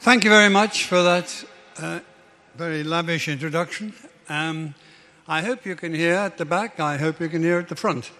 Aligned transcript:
Thank 0.00 0.22
you 0.22 0.30
very 0.30 0.48
much 0.48 0.84
for 0.84 1.02
that 1.02 1.44
uh, 1.76 1.98
very 2.54 2.84
lavish 2.84 3.26
introduction. 3.26 3.92
Um, 4.28 4.76
I 5.26 5.42
hope 5.42 5.66
you 5.66 5.74
can 5.74 5.92
hear 5.92 6.14
at 6.14 6.38
the 6.38 6.44
back. 6.44 6.78
I 6.78 6.96
hope 6.96 7.20
you 7.20 7.28
can 7.28 7.42
hear 7.42 7.58
at 7.58 7.68
the 7.68 7.74
front. 7.74 8.12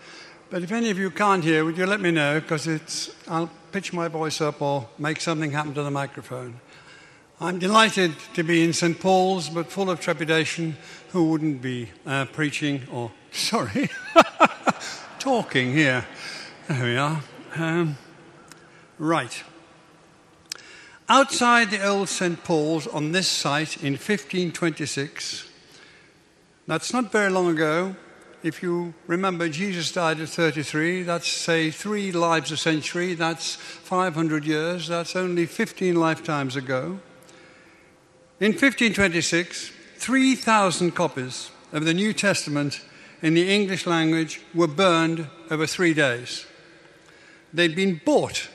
But 0.51 0.64
if 0.64 0.72
any 0.72 0.91
of 0.91 0.99
you 0.99 1.09
can't 1.12 1.45
hear, 1.45 1.64
would 1.64 1.79
you 1.79 1.87
let 1.87 2.01
me 2.01 2.11
know? 2.11 2.41
Because 2.41 2.67
it's 2.67 3.14
I'll 3.29 3.49
pitch 3.71 3.93
my 3.93 4.09
voice 4.09 4.41
up 4.41 4.61
or 4.61 4.89
make 4.99 5.21
something 5.21 5.53
happen 5.53 5.72
to 5.75 5.85
the 5.85 5.91
microphone. 5.91 6.61
I'm 7.41 7.61
delighted 7.61 8.13
to 8.35 8.43
be 8.43 8.64
in 8.64 8.72
St. 8.72 8.99
Paul's, 8.99 9.49
but 9.49 9.71
full 9.71 9.89
of 9.89 10.00
trepidation. 10.00 10.76
Who 11.11 11.31
wouldn't 11.31 11.63
be 11.63 11.90
uh, 12.04 12.25
preaching 12.25 12.89
or, 12.90 13.13
sorry, 13.31 13.89
talking 15.21 15.72
here? 15.72 16.04
There 16.67 16.85
we 16.85 16.96
are. 16.96 17.22
Um, 17.54 17.96
right. 18.99 19.45
Outside 21.11 21.71
the 21.71 21.86
old 21.86 22.11
St. 22.11 22.44
Paul's 22.44 22.86
on 22.86 23.12
this 23.12 23.29
site 23.29 23.79
in 23.79 23.94
1526, 23.94 25.49
that's 26.66 26.93
not 26.93 27.11
very 27.11 27.30
long 27.30 27.49
ago. 27.49 27.96
If 28.43 28.62
you 28.62 28.93
remember, 29.07 29.49
Jesus 29.49 29.90
died 29.90 30.21
at 30.21 30.29
33. 30.29 31.04
That's, 31.04 31.26
say, 31.26 31.71
three 31.71 32.12
lives 32.12 32.52
a 32.52 32.58
century. 32.58 33.14
That's 33.14 33.55
500 33.55 34.44
years. 34.44 34.86
That's 34.86 35.16
only 35.16 35.47
15 35.47 35.97
lifetimes 35.97 36.56
ago. 36.56 37.00
In 38.38 38.52
1526, 38.52 39.72
3,000 39.97 40.91
copies 40.92 41.50
of 41.72 41.86
the 41.86 41.94
New 41.94 42.12
Testament 42.12 42.83
in 43.22 43.33
the 43.33 43.50
English 43.50 43.86
language 43.86 44.42
were 44.55 44.69
burned 44.69 45.27
over 45.50 45.66
three 45.66 45.94
days. 45.94 46.47
They'd 47.55 47.75
been 47.75 47.98
bought 48.05 48.50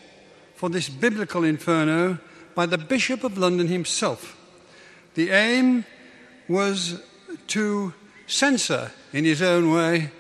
for 0.56 0.70
this 0.70 0.88
biblical 0.88 1.44
inferno 1.44 2.20
by 2.56 2.66
the 2.66 2.78
Bishop 2.78 3.24
of 3.24 3.38
London 3.38 3.68
himself. 3.68 4.38
The 5.16 5.30
aim 5.30 5.86
was 6.48 7.02
to 7.48 7.94
censor, 8.28 8.92
in 9.12 9.26
his 9.26 9.42
own 9.42 9.72
way, 9.72 10.12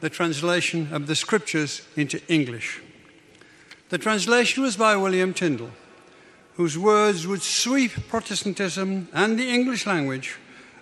the 0.00 0.10
translation 0.10 0.88
of 0.92 1.06
the 1.06 1.16
scriptures 1.16 1.82
into 1.96 2.20
English. 2.28 2.80
The 3.88 3.98
translation 3.98 4.62
was 4.62 4.76
by 4.76 4.96
William 4.96 5.34
Tyndale, 5.34 5.70
whose 6.56 6.78
words 6.78 7.26
would 7.26 7.42
sweep 7.42 8.08
Protestantism 8.08 9.08
and 9.12 9.38
the 9.38 9.48
English 9.48 9.86
language 9.86 10.36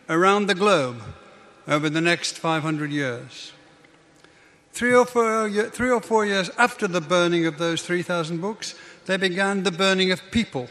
around 0.08 0.46
the 0.46 0.54
globe 0.54 1.02
over 1.68 1.88
the 1.88 2.00
next 2.00 2.38
500 2.38 2.90
years. 2.90 3.52
Three 4.72 4.94
or, 4.94 5.06
four, 5.06 5.50
three 5.70 5.90
or 5.90 6.00
four 6.00 6.26
years 6.26 6.50
after 6.58 6.86
the 6.86 7.00
burning 7.00 7.46
of 7.46 7.58
those 7.58 7.82
3,000 7.82 8.40
books, 8.40 8.74
they 9.06 9.16
began 9.16 9.62
the 9.62 9.70
burning 9.70 10.12
of 10.12 10.20
people 10.30 10.68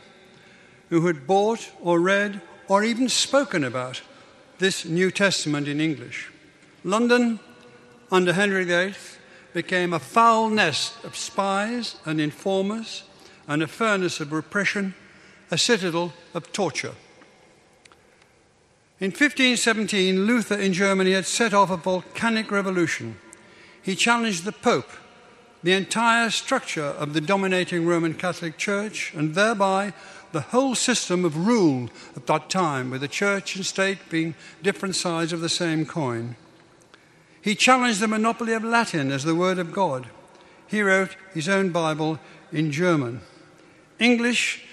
who 0.90 1.08
had 1.08 1.28
bought 1.28 1.72
or 1.82 2.00
read 2.00 2.42
or 2.68 2.84
even 2.84 3.10
spoken 3.10 3.64
about 3.64 4.02
this 4.60 4.86
New 4.86 5.12
Testament 5.12 5.68
in 5.68 5.82
English. 5.82 6.32
London, 6.84 7.40
under 8.12 8.34
Henry 8.34 8.64
VIII, 8.64 8.96
became 9.54 9.94
a 9.94 10.00
foul 10.00 10.50
nest 10.50 11.04
of 11.04 11.16
spies 11.16 11.96
and 12.06 12.20
informers 12.20 13.04
and 13.48 13.64
a 13.64 13.68
furnace 13.68 14.20
of 14.20 14.32
repression, 14.32 14.94
a 15.52 15.58
citadel 15.58 16.14
of 16.34 16.52
torture. 16.52 16.96
In 19.00 19.12
1517, 19.12 20.26
Luther 20.26 20.56
in 20.56 20.74
Germany 20.74 21.12
had 21.12 21.26
set 21.26 21.54
off 21.54 21.70
a 21.70 21.78
volcanic 21.78 22.50
revolution. 22.50 23.18
He 23.82 23.96
challenged 23.96 24.46
the 24.46 24.52
Pope, 24.52 24.90
the 25.64 25.74
entire 25.74 26.30
structure 26.30 26.84
of 26.84 27.14
the 27.14 27.22
dominating 27.22 27.86
Roman 27.86 28.14
Catholic 28.14 28.58
Church, 28.58 29.14
and 29.14 29.36
thereby 29.36 29.94
the 30.36 30.42
whole 30.42 30.76
system 30.76 31.24
of 31.24 31.48
rule 31.48 31.90
at 32.14 32.28
that 32.28 32.50
time, 32.50 32.90
with 32.90 33.00
the 33.00 33.08
church 33.08 33.56
and 33.56 33.66
state 33.66 33.98
being 34.10 34.36
different 34.62 34.94
sides 34.94 35.32
of 35.32 35.40
the 35.40 35.48
same 35.48 35.86
coin. 35.86 36.36
He 37.42 37.56
challenged 37.56 38.02
the 38.02 38.08
monopoly 38.10 38.52
of 38.52 38.62
Latin 38.62 39.14
as 39.14 39.24
the 39.24 39.34
Word 39.34 39.60
of 39.60 39.72
God. 39.72 40.10
He 40.68 40.82
wrote 40.82 41.16
his 41.34 41.48
own 41.48 41.70
Bible 41.70 42.20
in 42.52 42.70
German. 42.74 43.22
English 43.98 44.66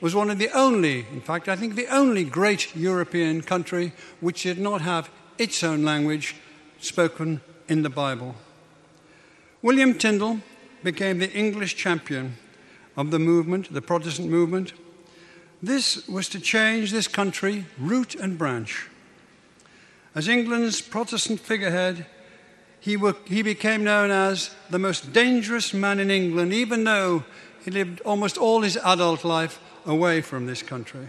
was 0.00 0.14
one 0.14 0.30
of 0.30 0.38
the 0.38 0.48
only, 0.56 1.00
in 1.12 1.20
fact, 1.20 1.46
I 1.46 1.56
think 1.56 1.74
the 1.74 1.94
only 1.94 2.24
great 2.24 2.74
European 2.74 3.42
country 3.42 3.92
which 4.20 4.44
did 4.44 4.58
not 4.58 4.80
have 4.80 5.10
its 5.36 5.62
own 5.62 5.84
language 5.84 6.36
spoken 6.80 7.42
in 7.68 7.82
the 7.82 7.90
Bible. 7.90 8.34
William 9.60 9.92
Tyndale 9.92 10.40
became 10.82 11.18
the 11.18 11.30
English 11.32 11.76
champion 11.76 12.38
of 12.96 13.10
the 13.10 13.18
movement, 13.18 13.74
the 13.74 13.82
Protestant 13.82 14.30
movement, 14.30 14.72
this 15.62 16.06
was 16.08 16.28
to 16.30 16.40
change 16.40 16.90
this 16.90 17.06
country 17.06 17.66
root 17.78 18.14
and 18.14 18.36
branch. 18.36 18.88
As 20.14 20.28
England's 20.28 20.80
Protestant 20.82 21.40
figurehead, 21.40 22.04
he, 22.80 22.96
were, 22.96 23.16
he 23.26 23.42
became 23.42 23.84
known 23.84 24.10
as 24.10 24.54
the 24.68 24.78
most 24.78 25.12
dangerous 25.12 25.72
man 25.72 26.00
in 26.00 26.10
England, 26.10 26.52
even 26.52 26.82
though 26.82 27.24
he 27.64 27.70
lived 27.70 28.00
almost 28.00 28.36
all 28.36 28.62
his 28.62 28.76
adult 28.78 29.24
life 29.24 29.60
away 29.86 30.20
from 30.20 30.46
this 30.46 30.62
country. 30.62 31.08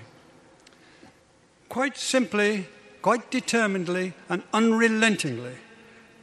Quite 1.69 1.97
simply, 1.97 2.68
quite 3.02 3.31
determinedly, 3.31 4.13
and 4.30 4.44
unrelentingly, 4.53 5.56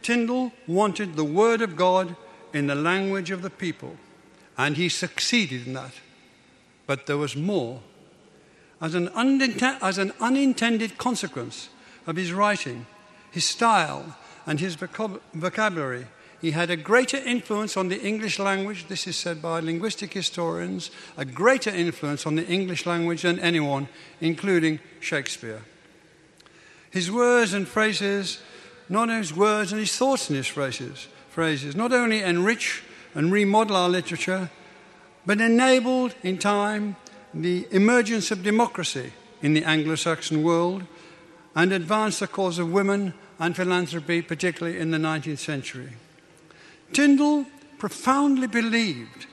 Tyndale 0.02 0.52
wanted 0.68 1.16
the 1.16 1.24
Word 1.24 1.60
of 1.60 1.76
God 1.76 2.14
in 2.54 2.68
the 2.68 2.74
language 2.76 3.32
of 3.32 3.42
the 3.42 3.50
people, 3.50 3.96
and 4.56 4.76
he 4.76 4.88
succeeded 4.88 5.66
in 5.66 5.72
that. 5.74 5.94
But 6.86 7.06
there 7.06 7.18
was 7.18 7.36
more 7.36 7.82
as 8.80 8.94
an, 8.94 9.08
as 9.82 9.98
an 9.98 10.12
unintended 10.20 10.96
consequence 10.98 11.68
of 12.06 12.16
his 12.16 12.32
writing, 12.32 12.86
his 13.30 13.44
style, 13.44 14.16
and 14.46 14.60
his 14.60 14.74
vocabulary. 14.74 16.06
He 16.40 16.52
had 16.52 16.70
a 16.70 16.76
greater 16.76 17.18
influence 17.18 17.76
on 17.76 17.88
the 17.88 18.00
English 18.00 18.38
language, 18.38 18.86
this 18.88 19.06
is 19.06 19.16
said 19.16 19.42
by 19.42 19.60
linguistic 19.60 20.14
historians, 20.14 20.90
a 21.18 21.26
greater 21.26 21.70
influence 21.70 22.26
on 22.26 22.36
the 22.36 22.46
English 22.46 22.86
language 22.86 23.22
than 23.22 23.38
anyone, 23.38 23.88
including 24.20 24.80
Shakespeare. 25.00 25.62
His 26.90 27.10
words 27.10 27.52
and 27.52 27.68
phrases, 27.68 28.40
not 28.88 29.10
only 29.10 29.18
his 29.18 29.34
words 29.34 29.72
and 29.72 29.80
his 29.80 29.94
thoughts 29.94 30.30
and 30.30 30.36
his 30.36 30.46
phrases, 30.46 31.08
phrases 31.28 31.76
not 31.76 31.92
only 31.92 32.22
enrich 32.22 32.82
and 33.14 33.30
remodel 33.30 33.76
our 33.76 33.88
literature, 33.90 34.50
but 35.26 35.40
enabled 35.40 36.14
in 36.22 36.38
time 36.38 36.96
the 37.32 37.66
emergence 37.70 38.30
of 38.30 38.42
democracy 38.42 39.12
in 39.42 39.54
the 39.54 39.64
Anglo 39.64 39.94
Saxon 39.94 40.42
world 40.42 40.82
and 41.54 41.72
advanced 41.72 42.20
the 42.20 42.26
cause 42.26 42.58
of 42.58 42.72
women 42.72 43.14
and 43.38 43.56
philanthropy, 43.56 44.22
particularly 44.22 44.78
in 44.78 44.90
the 44.90 44.98
19th 44.98 45.38
century. 45.38 45.92
Tyndale 46.92 47.46
profoundly 47.78 48.46
believed 48.46 49.26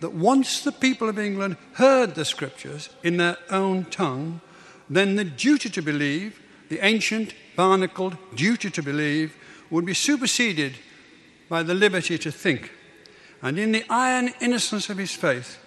that 0.00 0.12
once 0.12 0.62
the 0.62 0.72
people 0.72 1.08
of 1.08 1.18
England 1.18 1.56
heard 1.74 2.14
the 2.14 2.24
scriptures 2.24 2.88
in 3.02 3.18
their 3.18 3.38
own 3.50 3.84
tongue, 3.86 4.40
then 4.90 5.16
the 5.16 5.24
duty 5.24 5.70
to 5.70 5.80
believe, 5.80 6.40
the 6.68 6.84
ancient, 6.84 7.34
barnacled 7.54 8.16
duty 8.34 8.70
to 8.70 8.82
believe, 8.82 9.36
would 9.70 9.86
be 9.86 9.94
superseded 9.94 10.74
by 11.48 11.62
the 11.62 11.74
liberty 11.74 12.18
to 12.18 12.32
think. 12.32 12.72
And 13.40 13.58
in 13.58 13.72
the 13.72 13.84
iron 13.88 14.32
innocence 14.40 14.90
of 14.90 14.98
his 14.98 15.12
faith, 15.12 15.58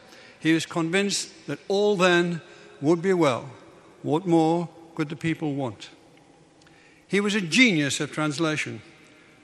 he 0.45 0.53
was 0.53 0.67
convinced 0.67 1.47
that 1.47 1.57
all 1.67 1.95
then 1.97 2.39
would 2.79 3.01
be 3.01 3.13
well. 3.13 3.49
What 4.03 4.27
more 4.27 4.69
could 4.93 5.09
the 5.09 5.15
people 5.15 5.55
want? 5.55 5.89
He 7.07 7.19
was 7.19 7.33
a 7.33 7.41
genius 7.41 7.99
of 7.99 8.11
translation, 8.11 8.83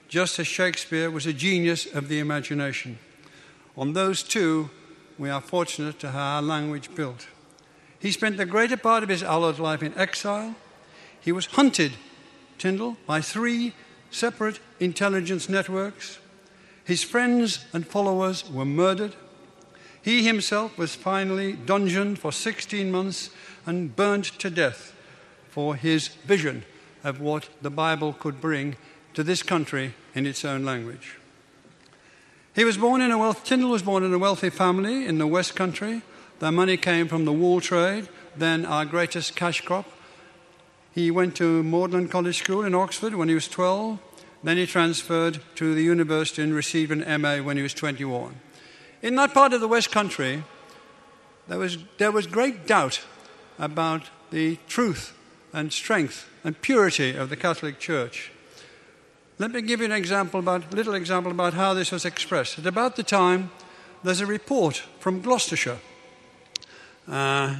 just 0.06 0.38
as 0.38 0.46
Shakespeare 0.46 1.10
was 1.10 1.26
a 1.26 1.32
genius 1.32 1.86
of 1.86 2.06
the 2.06 2.20
imagination. 2.20 3.00
On 3.76 3.94
those 3.94 4.22
two, 4.22 4.70
we 5.18 5.28
are 5.28 5.40
fortunate 5.40 5.98
to 5.98 6.12
have 6.12 6.20
our 6.20 6.42
language 6.42 6.94
built. 6.94 7.26
He 7.98 8.12
spent 8.12 8.36
the 8.36 8.46
greater 8.46 8.76
part 8.76 9.02
of 9.02 9.08
his 9.08 9.24
adult 9.24 9.58
life 9.58 9.82
in 9.82 9.98
exile. 9.98 10.54
He 11.20 11.32
was 11.32 11.46
hunted, 11.46 11.94
Tyndale, 12.58 12.96
by 13.08 13.22
three 13.22 13.74
separate 14.12 14.60
intelligence 14.78 15.48
networks. 15.48 16.20
His 16.84 17.02
friends 17.02 17.64
and 17.72 17.84
followers 17.84 18.48
were 18.48 18.64
murdered. 18.64 19.16
He 20.02 20.24
himself 20.24 20.76
was 20.76 20.96
finally 20.96 21.52
dungeoned 21.52 22.18
for 22.18 22.32
16 22.32 22.90
months 22.90 23.30
and 23.64 23.94
burnt 23.94 24.24
to 24.40 24.50
death 24.50 24.92
for 25.48 25.76
his 25.76 26.08
vision 26.08 26.64
of 27.04 27.20
what 27.20 27.48
the 27.62 27.70
Bible 27.70 28.12
could 28.12 28.40
bring 28.40 28.76
to 29.14 29.22
this 29.22 29.42
country 29.42 29.94
in 30.14 30.26
its 30.26 30.44
own 30.44 30.64
language. 30.64 31.18
He 32.54 32.64
was 32.64 32.76
born 32.76 33.00
in 33.00 33.10
a 33.10 33.18
wealth, 33.18 33.44
Tyndale 33.44 33.70
was 33.70 33.82
born 33.82 34.02
in 34.02 34.12
a 34.12 34.18
wealthy 34.18 34.50
family 34.50 35.06
in 35.06 35.18
the 35.18 35.26
West 35.26 35.54
Country. 35.54 36.02
Their 36.38 36.52
money 36.52 36.76
came 36.76 37.08
from 37.08 37.24
the 37.24 37.32
wool 37.32 37.60
trade, 37.60 38.08
then 38.36 38.66
our 38.66 38.84
greatest 38.84 39.36
cash 39.36 39.60
crop. 39.60 39.86
He 40.92 41.10
went 41.10 41.36
to 41.36 41.62
Magdalen 41.62 42.08
College 42.08 42.38
School 42.38 42.64
in 42.64 42.74
Oxford 42.74 43.14
when 43.14 43.28
he 43.28 43.34
was 43.34 43.48
12. 43.48 43.98
Then 44.42 44.56
he 44.56 44.66
transferred 44.66 45.40
to 45.54 45.74
the 45.74 45.82
university 45.82 46.42
and 46.42 46.52
received 46.52 46.90
an 46.90 47.22
MA 47.22 47.38
when 47.38 47.56
he 47.56 47.62
was 47.62 47.72
21. 47.72 48.34
In 49.02 49.16
that 49.16 49.34
part 49.34 49.52
of 49.52 49.60
the 49.60 49.66
West 49.66 49.90
Country, 49.90 50.44
there 51.48 51.58
was, 51.58 51.76
there 51.98 52.12
was 52.12 52.28
great 52.28 52.68
doubt 52.68 53.00
about 53.58 54.02
the 54.30 54.58
truth 54.68 55.12
and 55.52 55.72
strength 55.72 56.28
and 56.44 56.60
purity 56.62 57.16
of 57.16 57.28
the 57.28 57.36
Catholic 57.36 57.80
Church. 57.80 58.30
Let 59.38 59.50
me 59.50 59.60
give 59.60 59.80
you 59.80 59.86
an 59.86 59.92
example 59.92 60.38
about, 60.38 60.72
little 60.72 60.94
example 60.94 61.32
about 61.32 61.54
how 61.54 61.74
this 61.74 61.90
was 61.90 62.04
expressed. 62.04 62.60
At 62.60 62.66
about 62.66 62.94
the 62.94 63.02
time, 63.02 63.50
there's 64.04 64.20
a 64.20 64.26
report 64.26 64.84
from 65.00 65.20
Gloucestershire. 65.20 65.78
Uh, 67.08 67.56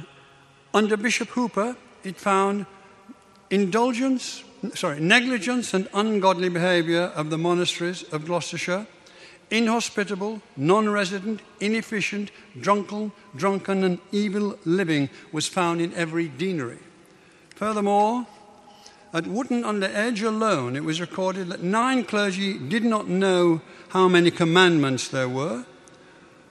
under 0.73 0.95
Bishop 0.95 1.27
Hooper, 1.29 1.75
it 2.05 2.15
found 2.15 2.65
indulgence, 3.49 4.45
sorry, 4.75 5.01
negligence 5.01 5.73
and 5.73 5.89
ungodly 5.93 6.47
behavior 6.47 7.11
of 7.15 7.29
the 7.29 7.37
monasteries 7.37 8.03
of 8.13 8.25
Gloucestershire, 8.25 8.87
inhospitable, 9.53 10.41
non 10.57 10.89
resident, 10.89 11.39
inefficient, 11.59 12.31
drunken, 12.59 13.11
drunken, 13.35 13.83
and 13.83 13.99
evil 14.11 14.57
living 14.65 15.09
was 15.31 15.47
found 15.47 15.79
in 15.79 15.93
every 15.93 16.27
deanery. 16.27 16.79
Furthermore, 17.55 18.25
at 19.13 19.27
Wotton 19.27 19.63
under 19.63 19.85
Edge 19.85 20.23
alone, 20.23 20.75
it 20.75 20.83
was 20.83 20.99
recorded 20.99 21.49
that 21.49 21.61
nine 21.61 22.03
clergy 22.03 22.57
did 22.57 22.83
not 22.83 23.07
know 23.07 23.61
how 23.89 24.07
many 24.07 24.31
commandments 24.31 25.07
there 25.07 25.29
were. 25.29 25.65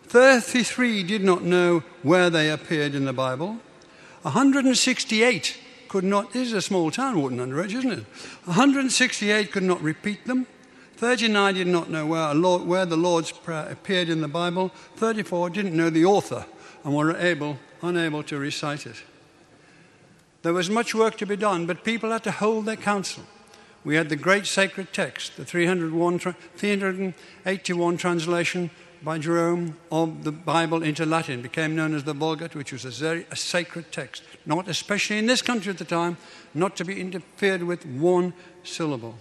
33 0.04 1.02
did 1.02 1.24
not 1.24 1.42
know 1.42 1.82
where 2.04 2.30
they 2.30 2.50
appeared 2.50 2.94
in 2.94 3.04
the 3.04 3.12
Bible. 3.12 3.58
168 4.22 5.58
could 5.88 6.04
not, 6.04 6.32
this 6.32 6.48
is 6.48 6.54
a 6.54 6.62
small 6.62 6.92
town, 6.92 7.20
Wotton 7.20 7.40
under 7.40 7.60
Edge, 7.60 7.74
isn't 7.74 7.90
it? 7.90 8.04
168 8.44 9.50
could 9.50 9.64
not 9.64 9.82
repeat 9.82 10.24
them. 10.24 10.46
39 11.02 11.54
did 11.54 11.66
not 11.66 11.90
know 11.90 12.06
where, 12.06 12.32
Lord, 12.32 12.62
where 12.62 12.86
the 12.86 12.96
Lord's 12.96 13.32
Prayer 13.32 13.68
appeared 13.68 14.08
in 14.08 14.20
the 14.20 14.28
Bible. 14.28 14.68
34 14.94 15.50
didn't 15.50 15.76
know 15.76 15.90
the 15.90 16.04
author 16.04 16.46
and 16.84 16.94
were 16.94 17.16
able, 17.16 17.58
unable 17.82 18.22
to 18.22 18.38
recite 18.38 18.86
it. 18.86 19.02
There 20.42 20.52
was 20.52 20.70
much 20.70 20.94
work 20.94 21.16
to 21.16 21.26
be 21.26 21.34
done, 21.34 21.66
but 21.66 21.82
people 21.82 22.12
had 22.12 22.22
to 22.22 22.30
hold 22.30 22.66
their 22.66 22.76
counsel. 22.76 23.24
We 23.82 23.96
had 23.96 24.10
the 24.10 24.14
great 24.16 24.46
sacred 24.46 24.92
text, 24.92 25.36
the 25.36 25.44
301, 25.44 26.20
381 26.20 27.96
translation 27.96 28.70
by 29.02 29.18
Jerome 29.18 29.78
of 29.90 30.22
the 30.22 30.30
Bible 30.30 30.84
into 30.84 31.04
Latin, 31.04 31.42
became 31.42 31.74
known 31.74 31.96
as 31.96 32.04
the 32.04 32.14
Vulgate, 32.14 32.54
which 32.54 32.72
was 32.72 32.84
a, 32.84 32.90
very, 32.90 33.26
a 33.32 33.34
sacred 33.34 33.90
text, 33.90 34.22
not 34.46 34.68
especially 34.68 35.18
in 35.18 35.26
this 35.26 35.42
country 35.42 35.70
at 35.70 35.78
the 35.78 35.84
time, 35.84 36.16
not 36.54 36.76
to 36.76 36.84
be 36.84 37.00
interfered 37.00 37.64
with 37.64 37.84
one 37.84 38.34
syllable. 38.62 39.16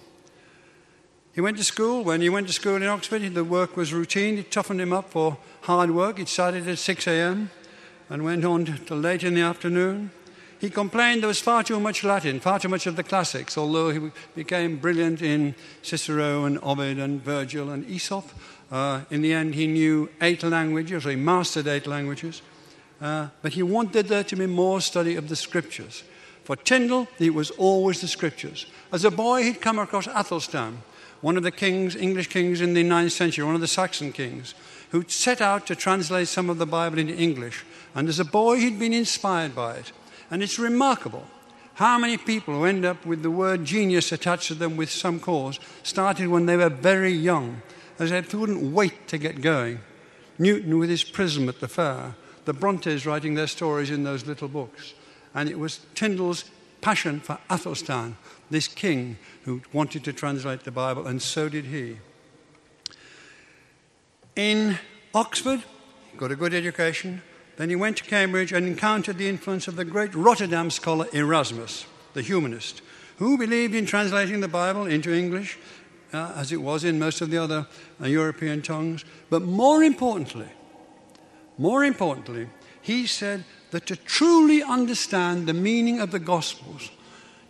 He 1.33 1.41
went 1.41 1.57
to 1.57 1.63
school. 1.63 2.03
When 2.03 2.21
he 2.21 2.29
went 2.29 2.47
to 2.47 2.53
school 2.53 2.75
in 2.75 2.83
Oxford, 2.83 3.33
the 3.33 3.43
work 3.43 3.77
was 3.77 3.93
routine. 3.93 4.37
It 4.37 4.51
toughened 4.51 4.81
him 4.81 4.91
up 4.91 5.09
for 5.09 5.37
hard 5.61 5.91
work. 5.91 6.19
It 6.19 6.27
started 6.27 6.67
at 6.67 6.77
6 6.77 7.07
a.m. 7.07 7.49
and 8.09 8.23
went 8.23 8.43
on 8.43 8.65
till 8.65 8.97
late 8.97 9.23
in 9.23 9.35
the 9.35 9.41
afternoon. 9.41 10.11
He 10.59 10.69
complained 10.69 11.23
there 11.23 11.27
was 11.27 11.39
far 11.39 11.63
too 11.63 11.79
much 11.79 12.03
Latin, 12.03 12.39
far 12.39 12.59
too 12.59 12.69
much 12.69 12.85
of 12.85 12.95
the 12.95 13.03
classics, 13.03 13.57
although 13.57 13.89
he 13.89 14.11
became 14.35 14.77
brilliant 14.77 15.21
in 15.21 15.55
Cicero 15.81 16.45
and 16.45 16.59
Ovid 16.59 16.99
and 16.99 17.23
Virgil 17.23 17.71
and 17.71 17.89
Aesop. 17.89 18.29
Uh, 18.71 19.01
in 19.09 19.21
the 19.21 19.33
end, 19.33 19.55
he 19.55 19.65
knew 19.65 20.09
eight 20.21 20.43
languages, 20.43 21.05
he 21.05 21.15
mastered 21.15 21.67
eight 21.67 21.87
languages. 21.87 22.43
Uh, 23.01 23.29
but 23.41 23.53
he 23.53 23.63
wanted 23.63 24.07
there 24.07 24.23
to 24.23 24.35
be 24.35 24.45
more 24.45 24.81
study 24.81 25.15
of 25.15 25.29
the 25.29 25.35
scriptures. 25.35 26.03
For 26.43 26.55
Tyndale, 26.55 27.07
it 27.17 27.33
was 27.33 27.49
always 27.51 28.01
the 28.01 28.07
scriptures. 28.07 28.67
As 28.91 29.03
a 29.03 29.09
boy, 29.11 29.43
he'd 29.43 29.61
come 29.61 29.79
across 29.79 30.07
Athelstan, 30.07 30.77
one 31.21 31.37
of 31.37 31.43
the 31.43 31.51
kings, 31.51 31.95
English 31.95 32.27
kings 32.27 32.61
in 32.61 32.73
the 32.73 32.83
9th 32.83 33.11
century, 33.11 33.45
one 33.45 33.55
of 33.55 33.61
the 33.61 33.67
Saxon 33.67 34.11
kings, 34.11 34.53
who 34.89 35.05
set 35.07 35.39
out 35.39 35.65
to 35.67 35.75
translate 35.75 36.27
some 36.27 36.49
of 36.49 36.57
the 36.57 36.65
Bible 36.65 36.99
into 36.99 37.15
English. 37.15 37.63
And 37.95 38.09
as 38.09 38.19
a 38.19 38.25
boy, 38.25 38.57
he'd 38.57 38.79
been 38.79 38.93
inspired 38.93 39.55
by 39.55 39.75
it. 39.75 39.91
And 40.29 40.41
it's 40.41 40.59
remarkable 40.59 41.25
how 41.75 41.97
many 41.97 42.17
people 42.17 42.55
who 42.55 42.65
end 42.65 42.85
up 42.85 43.05
with 43.05 43.23
the 43.23 43.31
word 43.31 43.65
genius 43.65 44.11
attached 44.11 44.47
to 44.47 44.53
them 44.55 44.77
with 44.77 44.89
some 44.89 45.19
cause 45.19 45.59
started 45.83 46.27
when 46.27 46.45
they 46.45 46.57
were 46.57 46.69
very 46.69 47.13
young, 47.13 47.61
as 47.99 48.11
if 48.11 48.29
they 48.29 48.37
wouldn't 48.37 48.73
wait 48.73 49.07
to 49.07 49.17
get 49.17 49.41
going. 49.41 49.79
Newton 50.37 50.79
with 50.79 50.89
his 50.89 51.03
prism 51.03 51.47
at 51.49 51.59
the 51.59 51.67
fair, 51.67 52.15
the 52.45 52.53
Brontes 52.53 53.05
writing 53.05 53.35
their 53.35 53.47
stories 53.47 53.91
in 53.91 54.03
those 54.03 54.25
little 54.25 54.47
books. 54.47 54.93
And 55.33 55.49
it 55.49 55.59
was 55.59 55.79
Tyndale's 55.95 56.45
passion 56.81 57.19
for 57.19 57.37
Athelstan, 57.49 58.17
this 58.49 58.67
king 58.67 59.17
who 59.43 59.61
wanted 59.73 60.03
to 60.03 60.13
translate 60.13 60.63
the 60.63 60.71
Bible, 60.71 61.07
and 61.07 61.21
so 61.21 61.49
did 61.49 61.65
he. 61.65 61.97
In 64.35 64.77
Oxford, 65.13 65.63
got 66.17 66.31
a 66.31 66.35
good 66.35 66.53
education, 66.53 67.21
then 67.57 67.69
he 67.69 67.75
went 67.75 67.97
to 67.97 68.03
Cambridge 68.03 68.53
and 68.53 68.65
encountered 68.65 69.17
the 69.17 69.27
influence 69.27 69.67
of 69.67 69.75
the 69.75 69.85
great 69.85 70.15
Rotterdam 70.15 70.69
scholar 70.69 71.05
Erasmus, 71.13 71.85
the 72.13 72.21
humanist, 72.21 72.81
who 73.17 73.37
believed 73.37 73.75
in 73.75 73.85
translating 73.85 74.39
the 74.39 74.47
Bible 74.47 74.85
into 74.85 75.13
English, 75.13 75.57
uh, 76.13 76.33
as 76.35 76.51
it 76.51 76.61
was 76.61 76.83
in 76.83 76.99
most 76.99 77.21
of 77.21 77.29
the 77.29 77.37
other 77.37 77.67
uh, 78.01 78.07
European 78.07 78.61
tongues. 78.61 79.05
But 79.29 79.43
more 79.43 79.83
importantly, 79.83 80.49
more 81.57 81.83
importantly, 81.83 82.47
he 82.81 83.05
said 83.05 83.43
that 83.71 83.85
to 83.85 83.95
truly 83.95 84.63
understand 84.63 85.47
the 85.47 85.53
meaning 85.53 85.99
of 85.99 86.11
the 86.11 86.19
Gospels, 86.19 86.89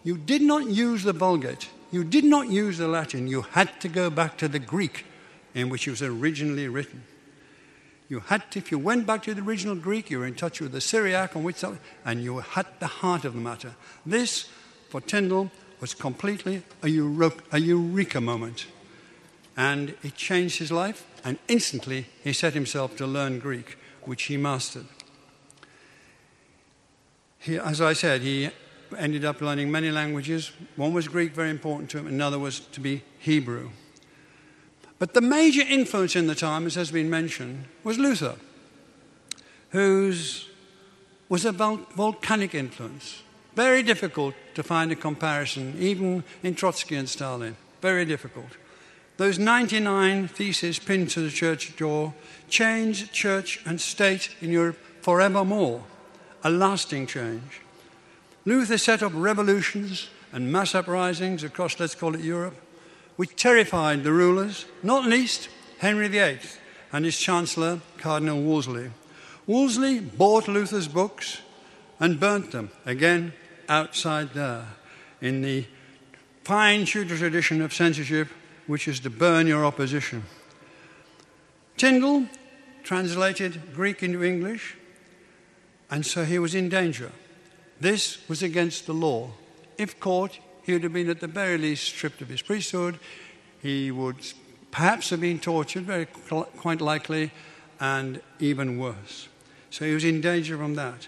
you 0.04 0.18
did 0.18 0.42
not 0.42 0.68
use 0.68 1.04
the 1.04 1.14
Vulgate, 1.14 1.70
you 1.92 2.04
did 2.04 2.24
not 2.24 2.50
use 2.50 2.78
the 2.78 2.88
Latin, 2.88 3.28
you 3.28 3.42
had 3.42 3.80
to 3.82 3.90
go 3.90 4.10
back 4.10 4.38
to 4.38 4.48
the 4.48 4.60
Greek 4.60 5.06
in 5.54 5.70
which 5.70 5.88
it 5.88 5.92
was 5.92 6.02
originally 6.02 6.68
written. 6.68 7.04
You 8.08 8.20
had 8.20 8.50
to, 8.52 8.60
if 8.60 8.72
you 8.72 8.80
went 8.80 9.06
back 9.06 9.24
to 9.24 9.34
the 9.34 9.42
original 9.42 9.76
Greek, 9.76 10.10
you 10.10 10.20
were 10.20 10.26
in 10.26 10.36
touch 10.36 10.60
with 10.60 10.72
the 10.72 10.82
Syriac 10.82 11.36
on 11.36 11.44
which, 11.44 11.64
and 12.06 12.24
you 12.24 12.40
had 12.40 12.66
the 12.80 12.88
heart 12.88 13.24
of 13.26 13.34
the 13.34 13.40
matter. 13.40 13.76
This, 14.06 14.50
for 14.90 15.00
Tyndale, 15.00 15.50
was 15.80 15.94
completely 15.94 16.64
a 16.84 16.90
eureka 16.90 18.22
moment. 18.22 18.68
And 19.56 19.96
it 20.04 20.16
changed 20.16 20.60
his 20.60 20.72
life, 20.72 21.06
and 21.24 21.38
instantly 21.48 22.08
he 22.24 22.34
set 22.34 22.54
himself 22.54 22.96
to 22.98 23.08
learn 23.08 23.40
Greek, 23.40 23.78
which 24.04 24.24
he 24.24 24.38
mastered. 24.38 24.86
He, 27.40 27.58
as 27.58 27.82
I 27.82 27.94
said, 27.94 28.22
he 28.22 28.50
ended 28.98 29.26
up 29.26 29.42
learning 29.42 29.72
many 29.72 29.92
languages. 29.92 30.52
One 30.76 30.94
was 30.94 31.08
Greek, 31.08 31.34
very 31.34 31.50
important 31.50 31.90
to 31.92 31.98
him, 31.98 32.08
another 32.08 32.40
was 32.40 32.60
to 32.60 32.80
be 32.80 33.04
Hebrew. 33.20 33.70
But 35.00 35.14
the 35.14 35.22
major 35.22 35.64
influence 35.68 36.16
in 36.16 36.28
the 36.28 36.36
time, 36.36 36.68
as 36.68 36.76
has 36.76 36.92
been 36.92 37.10
mentioned, 37.10 37.66
was 37.84 37.98
Luther, 37.98 38.36
whose 39.70 40.48
was 41.28 41.46
a 41.46 41.52
volcanic 41.52 42.54
influence. 42.54 43.24
Very 43.56 43.84
difficult 43.84 44.36
to 44.54 44.64
find 44.64 44.92
a 44.92 44.96
comparison, 44.96 45.76
even 45.80 46.24
in 46.44 46.56
Trotsky 46.56 46.96
and 46.96 47.10
Stalin. 47.10 47.56
Very 47.82 48.06
difficult. 48.06 48.58
Those 49.18 49.40
99 49.40 50.28
theses 50.28 50.80
pinned 50.80 51.10
to 51.12 51.22
the 51.22 51.30
church 51.30 51.76
door 51.78 52.14
changed 52.50 53.12
church 53.12 53.62
and 53.66 53.80
state 53.80 54.36
in 54.42 54.52
Europe 54.52 54.78
forevermore, 55.02 55.84
a 56.44 56.50
lasting 56.50 57.08
change. 57.08 57.62
Luther 58.46 58.78
set 58.78 59.04
up 59.04 59.12
revolutions 59.16 60.10
and 60.32 60.52
mass 60.52 60.74
uprisings 60.74 61.44
across, 61.44 61.80
let's 61.80 61.96
call 61.96 62.16
it 62.16 62.22
Europe 62.22 62.56
which 63.22 63.36
terrified 63.36 64.04
the 64.04 64.12
rulers, 64.12 64.66
not 64.82 65.06
least 65.06 65.48
Henry 65.78 66.08
VIII 66.08 66.40
and 66.92 67.06
his 67.06 67.20
Chancellor, 67.20 67.80
Cardinal 67.98 68.42
Wolsey. 68.42 68.90
Wolsey 69.46 70.00
bought 70.00 70.48
Luther's 70.48 70.88
books 70.88 71.42
and 72.00 72.20
burnt 72.20 72.52
them, 72.52 72.72
again 72.84 73.34
outside 73.70 74.34
there, 74.34 74.66
in 75.22 75.44
the 75.44 75.66
fine 76.44 76.86
Tudor 76.86 77.16
tradition 77.16 77.62
of 77.62 77.76
censorship, 77.76 78.28
which 78.66 78.88
is 78.88 79.00
to 79.02 79.12
burn 79.12 79.46
your 79.46 79.66
opposition. 79.66 80.24
Tyndale 81.78 82.26
translated 82.84 83.74
Greek 83.76 84.02
into 84.02 84.24
English, 84.24 84.78
and 85.92 86.04
so 86.04 86.26
he 86.26 86.40
was 86.40 86.56
in 86.56 86.70
danger. 86.70 87.12
This 87.82 88.30
was 88.30 88.44
against 88.44 88.86
the 88.86 88.94
law. 88.94 89.32
If 89.76 90.00
caught, 90.00 90.38
he 90.62 90.74
would 90.74 90.84
have 90.84 90.94
been 90.94 91.10
at 91.10 91.20
the 91.20 91.28
very 91.28 91.58
least 91.58 91.86
stripped 91.86 92.22
of 92.22 92.30
his 92.30 92.44
priesthood. 92.44 93.00
He 93.60 93.90
would 93.90 94.18
perhaps 94.70 95.10
have 95.10 95.20
been 95.20 95.40
tortured, 95.40 95.84
very 95.84 96.06
quite 96.06 96.80
likely, 96.80 97.32
and 97.80 98.22
even 98.40 98.78
worse. 98.78 99.28
So 99.72 99.86
he 99.86 99.96
was 99.96 100.06
in 100.06 100.22
danger 100.22 100.58
from 100.58 100.76
that. 100.76 101.08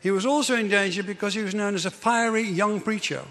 He 0.00 0.10
was 0.10 0.24
also 0.24 0.56
in 0.56 0.68
danger 0.68 1.02
because 1.02 1.34
he 1.34 1.42
was 1.42 1.54
known 1.54 1.74
as 1.74 1.84
a 1.84 1.90
fiery 1.90 2.48
young 2.48 2.80
preacher. 2.80 3.22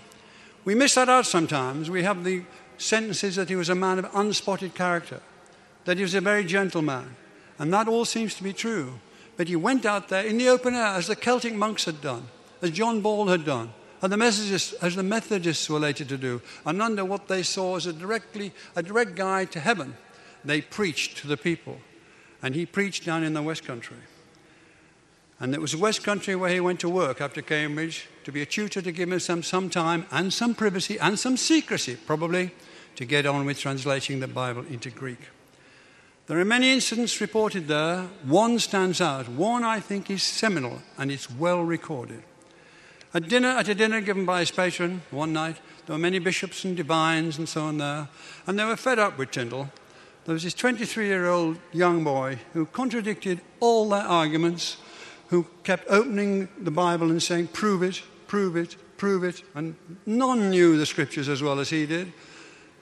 We 0.63 0.75
miss 0.75 0.94
that 0.94 1.10
out 1.10 1.25
sometimes. 1.25 1.89
We 1.89 2.04
have 2.04 2.24
the 2.24 2.44
sentences 2.77 3.36
that 3.38 3.50
he 3.50 3.56
was 3.56 3.70
a 3.70 3.75
man 3.75 3.98
of 3.98 4.06
unspotted 4.13 4.75
character, 4.75 5.22
that 5.86 5.98
he 5.98 6.04
was 6.04 6.13
a 6.13 6.22
very 6.22 6.46
gentle 6.46 6.84
man. 6.84 7.15
And 7.58 7.74
that 7.74 7.88
all 7.88 8.06
seems 8.06 8.36
to 8.36 8.44
be 8.44 8.54
true. 8.54 9.00
But 9.38 9.48
he 9.48 9.56
went 9.56 9.88
out 9.88 10.10
there 10.10 10.24
in 10.24 10.38
the 10.38 10.50
open 10.50 10.75
air, 10.75 10.86
as 10.86 11.08
the 11.08 11.15
Celtic 11.15 11.56
monks 11.56 11.86
had 11.86 12.00
done, 12.01 12.27
as 12.62 12.71
John 12.71 13.01
Ball 13.01 13.27
had 13.27 13.45
done, 13.45 13.71
and 14.01 14.12
the 14.12 14.17
Methodists, 14.17 14.74
as 14.74 14.95
the 14.95 15.03
Methodists 15.03 15.69
were 15.69 15.79
later 15.79 16.05
to 16.05 16.17
do, 16.17 16.41
and 16.65 16.81
under 16.81 17.03
what 17.03 17.27
they 17.27 17.43
saw 17.43 17.75
as 17.75 17.85
a, 17.85 17.93
directly, 17.93 18.51
a 18.75 18.83
direct 18.83 19.15
guide 19.15 19.51
to 19.53 19.59
heaven, 19.59 19.95
they 20.43 20.62
preached 20.62 21.17
to 21.17 21.27
the 21.27 21.38
people. 21.38 21.77
And 22.41 22.53
he 22.53 22.65
preached 22.65 23.05
down 23.05 23.24
in 23.24 23.33
the 23.33 23.41
West 23.41 23.65
Country. 23.65 23.97
And 25.39 25.53
it 25.53 25.62
was 25.62 25.71
the 25.71 25.79
West 25.79 26.03
Country 26.03 26.35
where 26.35 26.51
he 26.51 26.59
went 26.59 26.79
to 26.81 26.89
work 26.89 27.19
after 27.19 27.41
Cambridge 27.41 28.07
to 28.24 28.31
be 28.31 28.41
a 28.41 28.45
tutor 28.45 28.81
to 28.81 28.91
give 28.91 29.12
him 29.12 29.19
some, 29.19 29.43
some 29.43 29.69
time 29.69 30.05
and 30.12 30.31
some 30.31 30.53
privacy 30.53 30.97
and 31.00 31.17
some 31.17 31.35
secrecy, 31.35 31.95
probably, 31.95 32.51
to 32.95 33.05
get 33.05 33.25
on 33.25 33.45
with 33.45 33.59
translating 33.59 34.19
the 34.19 34.27
Bible 34.27 34.65
into 34.69 34.89
Greek. 34.89 35.19
There 36.27 36.39
are 36.39 36.45
many 36.45 36.71
incidents 36.71 37.19
reported 37.19 37.67
there. 37.67 38.07
One 38.24 38.59
stands 38.59 39.01
out. 39.01 39.27
One, 39.27 39.63
I 39.63 39.79
think, 39.79 40.09
is 40.09 40.24
seminal 40.24 40.81
and 40.97 41.12
it's 41.12 41.29
well 41.29 41.62
recorded. 41.62 42.24
At 43.15 43.29
dinner, 43.29 43.48
at 43.48 43.69
a 43.69 43.74
dinner 43.74 44.01
given 44.01 44.25
by 44.25 44.41
his 44.41 44.51
patron 44.51 45.01
one 45.10 45.31
night, 45.31 45.55
there 45.86 45.93
were 45.93 46.01
many 46.01 46.19
bishops 46.19 46.65
and 46.65 46.75
divines 46.75 47.38
and 47.38 47.48
so 47.48 47.62
on 47.62 47.77
there, 47.77 48.10
and 48.45 48.60
they 48.60 48.65
were 48.65 48.75
fed 48.75 49.00
up 49.00 49.17
with 49.17 49.31
Tyndale. 49.31 49.69
There 50.25 50.34
was 50.34 50.43
this 50.43 50.53
23 50.53 51.07
year 51.07 51.27
old 51.27 51.57
young 51.72 52.03
boy 52.03 52.39
who 52.51 52.65
contradicted 52.65 53.39
all 53.62 53.88
their 53.88 54.01
arguments, 54.01 54.75
who 55.29 55.48
kept 55.63 55.88
opening 55.88 56.50
the 56.60 56.72
Bible 56.72 57.10
and 57.10 57.24
saying, 57.24 57.48
Prove 57.48 57.84
it, 57.84 58.03
prove 58.27 58.57
it, 58.57 58.75
prove 58.98 59.24
it, 59.24 59.43
and 59.55 59.77
none 60.05 60.50
knew 60.50 60.77
the 60.77 60.86
scriptures 60.86 61.29
as 61.29 61.41
well 61.41 61.62
as 61.62 61.69
he 61.69 61.86
did. 61.86 62.12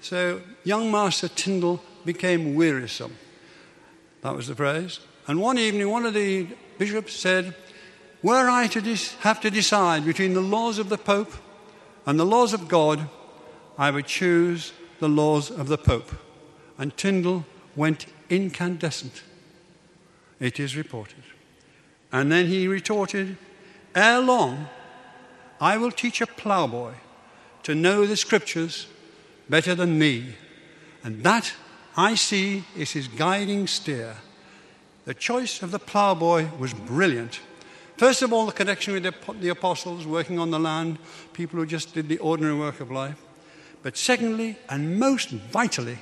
So 0.01 0.41
young 0.63 0.91
Master 0.91 1.27
Tyndale 1.27 1.79
became 2.05 2.55
wearisome. 2.55 3.17
That 4.21 4.35
was 4.35 4.47
the 4.47 4.55
phrase. 4.55 4.99
And 5.27 5.39
one 5.39 5.59
evening, 5.59 5.91
one 5.91 6.07
of 6.07 6.15
the 6.15 6.47
bishops 6.79 7.13
said, 7.13 7.53
Were 8.23 8.49
I 8.49 8.67
to 8.67 8.81
have 9.19 9.41
to 9.41 9.51
decide 9.51 10.05
between 10.05 10.33
the 10.33 10.41
laws 10.41 10.79
of 10.79 10.87
the 10.87 10.97
Pope 10.97 11.33
and 12.05 12.17
the 12.17 12.25
laws 12.25 12.53
of 12.53 12.69
God, 12.69 13.09
I 13.77 13.91
would 13.91 14.07
choose 14.07 14.71
the 14.99 15.09
laws 15.09 15.51
of 15.51 15.67
the 15.67 15.77
Pope. 15.77 16.11
And 16.77 16.95
Tyndale 16.95 17.45
went 17.75 18.05
incandescent. 18.29 19.23
It 20.39 20.59
is 20.59 20.77
reported. 20.77 21.23
And 22.11 22.31
then 22.31 22.47
he 22.47 22.67
retorted, 22.67 23.37
Ere 23.93 24.21
long, 24.21 24.67
I 25.59 25.77
will 25.77 25.91
teach 25.91 26.21
a 26.21 26.27
ploughboy 26.27 26.93
to 27.63 27.75
know 27.75 28.05
the 28.05 28.17
scriptures 28.17 28.87
better 29.49 29.75
than 29.75 29.99
me. 29.99 30.35
And 31.03 31.23
that 31.23 31.53
I 31.97 32.15
see 32.15 32.63
is 32.77 32.91
his 32.91 33.07
guiding 33.07 33.67
steer. 33.67 34.17
The 35.05 35.13
choice 35.13 35.61
of 35.61 35.71
the 35.71 35.79
ploughboy 35.79 36.57
was 36.57 36.73
brilliant. 36.73 37.41
First 37.97 38.21
of 38.23 38.33
all, 38.33 38.47
the 38.47 38.51
connection 38.51 38.93
with 38.93 39.03
the, 39.03 39.13
the, 39.39 39.49
apostles 39.49 40.07
working 40.07 40.39
on 40.39 40.49
the 40.49 40.59
land, 40.59 40.97
people 41.33 41.59
who 41.59 41.65
just 41.65 41.93
did 41.93 42.09
the 42.09 42.17
ordinary 42.17 42.57
work 42.57 42.79
of 42.79 42.89
life. 42.89 43.21
But 43.83 43.97
secondly, 43.97 44.57
and 44.69 44.99
most 44.99 45.29
vitally, 45.29 45.99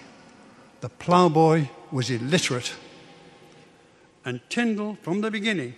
the 0.79 0.89
ploughboy 0.89 1.67
was 1.91 2.10
illiterate. 2.10 2.74
And 4.24 4.39
Tyndale, 4.50 4.98
from 5.01 5.21
the 5.21 5.31
beginning, 5.31 5.75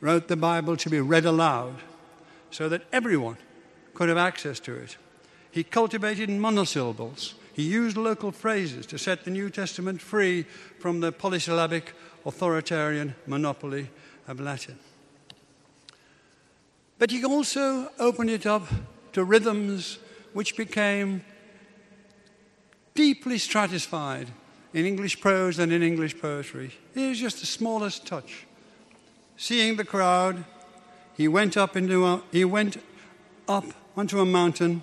wrote 0.00 0.28
the 0.28 0.36
Bible 0.36 0.76
to 0.78 0.90
be 0.90 1.00
read 1.00 1.24
aloud 1.24 1.76
so 2.50 2.68
that 2.68 2.82
everyone 2.92 3.36
could 3.94 4.08
have 4.08 4.18
access 4.18 4.58
to 4.60 4.74
it. 4.74 4.96
He 5.50 5.62
cultivated 5.62 6.28
monosyllables. 6.28 7.34
He 7.52 7.62
used 7.62 7.96
local 7.96 8.32
phrases 8.32 8.84
to 8.86 8.98
set 8.98 9.24
the 9.24 9.30
New 9.30 9.48
Testament 9.48 10.02
free 10.02 10.42
from 10.78 11.00
the 11.00 11.12
polysyllabic 11.12 11.94
authoritarian 12.26 13.14
monopoly 13.26 13.88
of 14.26 14.40
Latin. 14.40 14.78
But 16.98 17.10
he 17.10 17.24
also 17.24 17.90
opened 17.98 18.30
it 18.30 18.46
up 18.46 18.66
to 19.12 19.24
rhythms 19.24 19.98
which 20.32 20.56
became 20.56 21.24
deeply 22.94 23.38
stratified 23.38 24.28
in 24.72 24.86
English 24.86 25.20
prose 25.20 25.58
and 25.58 25.72
in 25.72 25.82
English 25.82 26.20
poetry. 26.20 26.72
Here's 26.94 27.20
just 27.20 27.40
the 27.40 27.46
smallest 27.46 28.06
touch. 28.06 28.46
Seeing 29.36 29.76
the 29.76 29.84
crowd, 29.84 30.44
he 31.16 31.28
went 31.28 31.56
up 31.56 31.76
into 31.76 32.06
a, 32.06 32.22
he 32.32 32.44
went 32.44 32.78
up 33.48 33.66
onto 33.96 34.20
a 34.20 34.26
mountain 34.26 34.82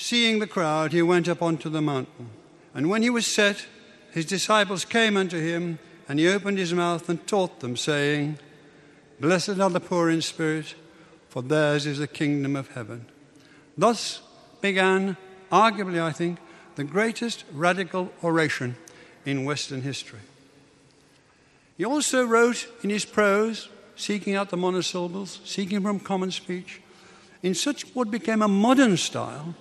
Seeing 0.00 0.38
the 0.38 0.46
crowd, 0.46 0.92
he 0.92 1.02
went 1.02 1.28
up 1.28 1.42
onto 1.42 1.68
the 1.68 1.82
mountain. 1.82 2.30
And 2.72 2.88
when 2.88 3.02
he 3.02 3.10
was 3.10 3.26
set, 3.26 3.66
his 4.12 4.24
disciples 4.24 4.86
came 4.86 5.14
unto 5.14 5.38
him, 5.38 5.78
and 6.08 6.18
he 6.18 6.26
opened 6.26 6.56
his 6.56 6.72
mouth 6.72 7.06
and 7.10 7.24
taught 7.26 7.60
them, 7.60 7.76
saying, 7.76 8.38
Blessed 9.20 9.60
are 9.60 9.68
the 9.68 9.78
poor 9.78 10.08
in 10.08 10.22
spirit, 10.22 10.74
for 11.30 11.42
theirs 11.42 11.86
is 11.86 11.98
the 11.98 12.06
kingdom 12.06 12.56
of 12.56 12.72
heaven. 12.72 13.06
Thus 13.78 14.20
began, 14.60 15.16
arguably, 15.50 16.02
I 16.02 16.12
think, 16.12 16.38
the 16.74 16.84
greatest 16.84 17.44
radical 17.52 18.12
oration 18.22 18.76
in 19.24 19.44
Western 19.44 19.82
history. 19.82 20.18
He 21.78 21.84
also 21.84 22.24
wrote 22.24 22.68
in 22.82 22.90
his 22.90 23.04
prose, 23.04 23.68
seeking 23.96 24.34
out 24.34 24.50
the 24.50 24.56
monosyllables, 24.56 25.40
seeking 25.44 25.80
from 25.80 26.00
common 26.00 26.30
speech, 26.30 26.80
in 27.42 27.54
such 27.54 27.84
what 27.94 28.10
became 28.10 28.42
a 28.42 28.48
modern 28.48 28.96
style 28.96 29.54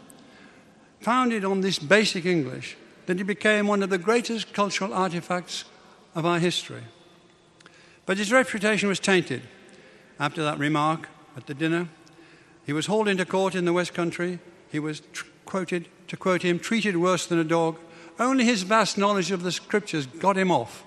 founded 1.00 1.46
on 1.46 1.62
this 1.62 1.80
basic 1.80 2.26
English 2.26 2.76
that 3.06 3.20
it 3.20 3.26
became 3.26 3.68
one 3.68 3.84
of 3.84 3.90
the 3.90 3.98
greatest 3.98 4.54
cultural 4.54 4.94
artifacts 4.94 5.66
of 6.16 6.26
our 6.26 6.40
history. 6.40 6.84
But 8.06 8.18
his 8.18 8.32
reputation 8.32 8.90
was 8.90 9.00
tainted 9.00 9.44
after 10.20 10.44
that 10.44 10.58
remark 10.58 11.08
at 11.40 11.48
the 11.48 11.54
dinner. 11.54 11.88
He 12.66 12.74
was 12.74 12.88
hauled 12.88 13.08
into 13.08 13.26
court 13.26 13.56
in 13.56 13.66
the 13.66 13.74
West 13.74 13.94
Country. 13.94 14.40
He 14.72 14.80
was 14.80 15.02
tr- 15.14 15.26
quoted, 15.46 15.88
to 16.10 16.18
quote 16.18 16.44
him, 16.44 16.60
treated 16.60 16.98
worse 16.98 17.26
than 17.26 17.40
a 17.40 17.44
dog. 17.44 17.80
Only 18.20 18.44
his 18.44 18.64
vast 18.64 18.98
knowledge 18.98 19.32
of 19.32 19.44
the 19.44 19.52
scriptures 19.52 20.06
got 20.06 20.38
him 20.38 20.52
off. 20.52 20.84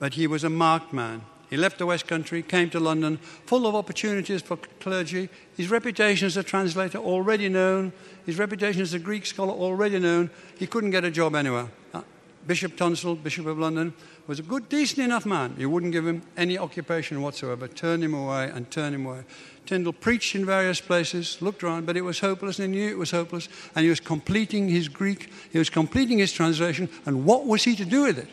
But 0.00 0.14
he 0.14 0.26
was 0.26 0.42
a 0.42 0.50
marked 0.50 0.92
man. 0.92 1.22
He 1.48 1.56
left 1.56 1.78
the 1.78 1.86
West 1.86 2.08
Country, 2.08 2.42
came 2.42 2.70
to 2.70 2.80
London, 2.80 3.18
full 3.18 3.66
of 3.66 3.74
opportunities 3.76 4.42
for 4.42 4.56
clergy. 4.80 5.28
His 5.56 5.70
reputation 5.70 6.26
as 6.26 6.36
a 6.36 6.42
translator 6.42 6.98
already 6.98 7.48
known, 7.48 7.92
his 8.26 8.38
reputation 8.38 8.82
as 8.82 8.94
a 8.94 8.98
Greek 8.98 9.24
scholar 9.26 9.52
already 9.52 9.98
known. 9.98 10.30
He 10.58 10.66
couldn't 10.66 10.90
get 10.90 11.04
a 11.04 11.10
job 11.10 11.34
anywhere. 11.36 11.68
Uh, 11.94 12.02
Bishop 12.46 12.76
Tunstall, 12.76 13.16
Bishop 13.16 13.46
of 13.46 13.58
London, 13.58 13.94
was 14.26 14.38
a 14.38 14.42
good, 14.42 14.68
decent 14.68 14.98
enough 14.98 15.24
man. 15.24 15.54
You 15.58 15.70
wouldn't 15.70 15.92
give 15.92 16.06
him 16.06 16.22
any 16.36 16.58
occupation 16.58 17.22
whatsoever, 17.22 17.68
turn 17.68 18.02
him 18.02 18.14
away 18.14 18.50
and 18.52 18.70
turn 18.70 18.94
him 18.94 19.06
away. 19.06 19.22
Tyndale 19.66 19.92
preached 19.92 20.34
in 20.34 20.44
various 20.44 20.80
places, 20.80 21.40
looked 21.40 21.62
around, 21.62 21.86
but 21.86 21.96
it 21.96 22.02
was 22.02 22.18
hopeless, 22.18 22.58
and 22.58 22.74
he 22.74 22.80
knew 22.80 22.90
it 22.90 22.98
was 22.98 23.12
hopeless, 23.12 23.48
and 23.74 23.84
he 23.84 23.90
was 23.90 24.00
completing 24.00 24.68
his 24.68 24.88
Greek, 24.88 25.30
he 25.52 25.58
was 25.58 25.70
completing 25.70 26.18
his 26.18 26.32
translation, 26.32 26.88
and 27.06 27.24
what 27.24 27.46
was 27.46 27.62
he 27.64 27.76
to 27.76 27.84
do 27.84 28.02
with 28.02 28.18
it? 28.18 28.28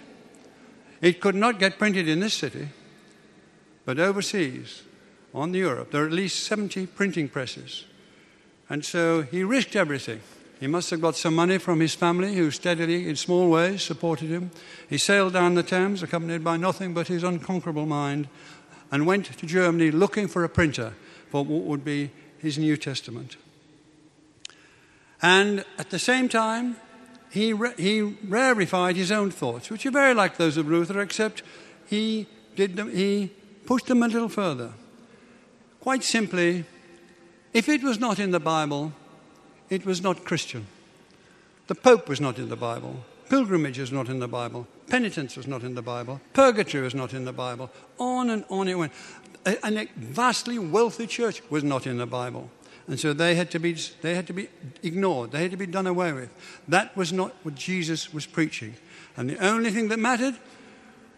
It 1.02 1.22
could 1.22 1.36
not 1.36 1.60
get 1.60 1.78
printed 1.78 2.08
in 2.08 2.20
this 2.20 2.34
city. 2.34 2.70
But 3.86 4.00
overseas, 4.00 4.84
on 5.34 5.52
the 5.52 5.60
Europe, 5.60 5.92
there 5.92 6.04
are 6.04 6.08
at 6.08 6.12
least 6.12 6.44
70 6.44 6.88
printing 6.88 7.30
presses. 7.30 7.86
And 8.70 8.84
so 8.84 9.22
he 9.22 9.44
risked 9.44 9.76
everything. 9.76 10.22
He 10.60 10.68
must 10.68 10.90
have 10.90 11.02
got 11.02 11.16
some 11.16 11.36
money 11.36 11.58
from 11.58 11.80
his 11.80 11.96
family, 11.96 12.36
who 12.36 12.52
steadily, 12.52 13.08
in 13.08 13.16
small 13.16 13.50
ways, 13.50 13.82
supported 13.82 14.30
him. 14.30 14.52
He 14.90 14.98
sailed 14.98 15.34
down 15.34 15.56
the 15.56 15.64
Thames, 15.64 16.04
accompanied 16.04 16.44
by 16.44 16.58
nothing 16.58 16.94
but 16.94 17.08
his 17.08 17.24
unconquerable 17.24 17.86
mind, 17.86 18.28
and 18.92 19.06
went 19.06 19.26
to 19.26 19.46
Germany 19.46 19.92
looking 19.92 20.28
for 20.28 20.44
a 20.44 20.50
printer 20.50 20.94
for 21.30 21.46
what 21.46 21.64
would 21.64 21.86
be 21.86 22.12
his 22.40 22.58
New 22.58 22.76
Testament. 22.76 23.38
And 25.22 25.64
at 25.78 25.92
the 25.92 26.00
same 26.00 26.28
time, 26.28 26.76
he, 27.32 27.54
re- 27.54 27.74
he 27.78 28.02
rarefied 28.02 28.96
his 28.96 29.12
own 29.12 29.32
thoughts, 29.32 29.70
which 29.70 29.86
are 29.86 29.92
very 29.92 30.14
like 30.14 30.38
those 30.38 30.58
of 30.58 30.68
Luther, 30.68 31.00
except 31.00 31.44
he, 31.88 32.28
did 32.56 32.76
them, 32.76 32.94
he 32.94 33.32
push 33.66 33.84
them 33.84 34.04
a 34.04 34.08
little 34.08 34.30
further. 34.30 34.74
Quite 35.80 36.04
simply, 36.04 36.66
if 37.54 37.70
it 37.70 37.84
was 37.84 38.00
not 38.00 38.20
in 38.20 38.32
the 38.32 38.40
Bible, 38.40 38.94
it 39.70 39.86
was 39.86 40.02
not 40.02 40.26
Christian. 40.26 40.68
The 41.68 41.76
Pope 41.76 42.10
was 42.10 42.20
not 42.20 42.40
in 42.40 42.50
the 42.50 42.56
Bible. 42.56 43.04
Pilgrimage 43.30 43.78
is 43.78 43.92
not 43.92 44.10
in 44.10 44.20
the 44.20 44.28
Bible. 44.28 44.68
Penitence 44.88 45.38
was 45.38 45.46
not 45.46 45.62
in 45.64 45.76
the 45.76 45.84
Bible. 45.84 46.20
Purgatory 46.34 46.84
was 46.84 46.96
not 46.96 47.14
in 47.14 47.26
the 47.26 47.34
Bible. 47.34 47.70
On 48.00 48.30
and 48.32 48.44
on 48.50 48.68
it 48.68 48.76
went. 48.76 48.92
A, 49.46 49.58
a 49.64 49.88
vastly 49.96 50.58
wealthy 50.58 51.06
church 51.06 51.42
was 51.50 51.64
not 51.64 51.86
in 51.86 51.98
the 51.98 52.08
Bible. 52.08 52.50
And 52.88 53.00
so 53.00 53.14
they 53.14 53.36
had, 53.36 53.52
to 53.52 53.60
be, 53.60 53.74
they 54.02 54.16
had 54.16 54.26
to 54.28 54.34
be 54.34 54.50
ignored. 54.82 55.32
They 55.32 55.44
had 55.44 55.52
to 55.52 55.58
be 55.58 55.68
done 55.68 55.86
away 55.86 56.12
with. 56.12 56.30
That 56.68 56.98
was 56.98 57.14
not 57.14 57.36
what 57.44 57.54
Jesus 57.54 58.12
was 58.12 58.26
preaching. 58.26 58.74
And 59.16 59.30
the 59.30 59.38
only 59.46 59.70
thing 59.70 59.90
that 59.90 60.00
mattered 60.00 60.36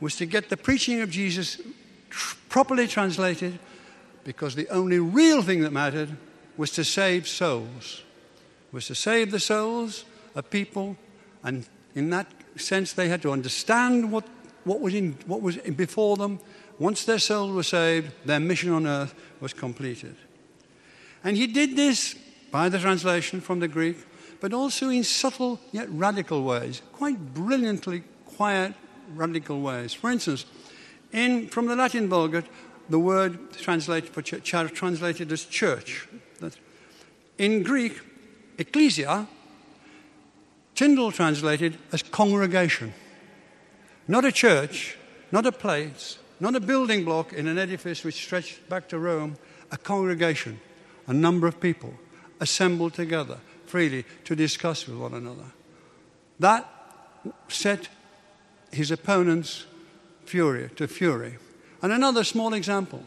was 0.01 0.17
to 0.17 0.25
get 0.25 0.49
the 0.49 0.57
preaching 0.57 0.99
of 0.99 1.09
Jesus 1.09 1.61
properly 2.49 2.87
translated 2.87 3.57
because 4.25 4.55
the 4.55 4.67
only 4.67 4.99
real 4.99 5.41
thing 5.41 5.61
that 5.61 5.71
mattered 5.71 6.17
was 6.57 6.71
to 6.71 6.83
save 6.83 7.25
souls, 7.25 8.03
was 8.71 8.87
to 8.87 8.95
save 8.95 9.31
the 9.31 9.39
souls 9.39 10.05
of 10.35 10.49
people, 10.49 10.95
and 11.43 11.65
in 11.95 12.09
that 12.09 12.27
sense 12.55 12.93
they 12.93 13.09
had 13.09 13.21
to 13.21 13.31
understand 13.31 14.11
what, 14.11 14.25
what, 14.63 14.79
was, 14.79 14.93
in, 14.93 15.17
what 15.25 15.41
was 15.41 15.57
before 15.57 16.17
them. 16.17 16.39
Once 16.79 17.05
their 17.05 17.19
souls 17.19 17.51
were 17.51 17.63
saved, 17.63 18.11
their 18.25 18.39
mission 18.39 18.71
on 18.71 18.87
earth 18.87 19.13
was 19.39 19.53
completed. 19.53 20.15
And 21.23 21.37
he 21.37 21.47
did 21.47 21.75
this 21.75 22.15
by 22.51 22.69
the 22.69 22.79
translation 22.79 23.41
from 23.41 23.59
the 23.59 23.67
Greek, 23.67 23.97
but 24.39 24.53
also 24.53 24.89
in 24.89 25.03
subtle 25.03 25.59
yet 25.71 25.87
radical 25.91 26.43
ways, 26.43 26.81
quite 26.93 27.33
brilliantly 27.33 28.03
quiet, 28.25 28.73
radical 29.13 29.61
ways. 29.61 29.93
For 29.93 30.09
instance, 30.09 30.45
in, 31.11 31.47
from 31.47 31.67
the 31.67 31.75
Latin 31.75 32.09
Vulgate, 32.09 32.45
the 32.89 32.99
word 32.99 33.53
translated, 33.53 34.09
for 34.09 34.21
church, 34.21 34.73
translated 34.73 35.31
as 35.31 35.45
church. 35.45 36.07
In 37.37 37.63
Greek, 37.63 37.99
ecclesia, 38.57 39.27
Tyndale 40.75 41.11
translated 41.11 41.77
as 41.91 42.01
congregation. 42.01 42.93
Not 44.07 44.25
a 44.25 44.31
church, 44.31 44.97
not 45.31 45.45
a 45.45 45.51
place, 45.51 46.17
not 46.39 46.55
a 46.55 46.59
building 46.59 47.05
block 47.05 47.33
in 47.33 47.47
an 47.47 47.57
edifice 47.57 48.03
which 48.03 48.15
stretched 48.15 48.67
back 48.67 48.89
to 48.89 48.97
Rome, 48.97 49.37
a 49.71 49.77
congregation, 49.77 50.59
a 51.07 51.13
number 51.13 51.47
of 51.47 51.59
people 51.59 51.93
assembled 52.39 52.93
together 52.93 53.37
freely 53.65 54.05
to 54.25 54.35
discuss 54.35 54.87
with 54.87 54.97
one 54.97 55.13
another. 55.13 55.45
That 56.39 56.67
set 57.47 57.87
his 58.71 58.91
opponents 58.91 59.65
fury 60.25 60.69
to 60.75 60.87
fury. 60.87 61.37
And 61.81 61.91
another 61.91 62.23
small 62.23 62.53
example. 62.53 63.03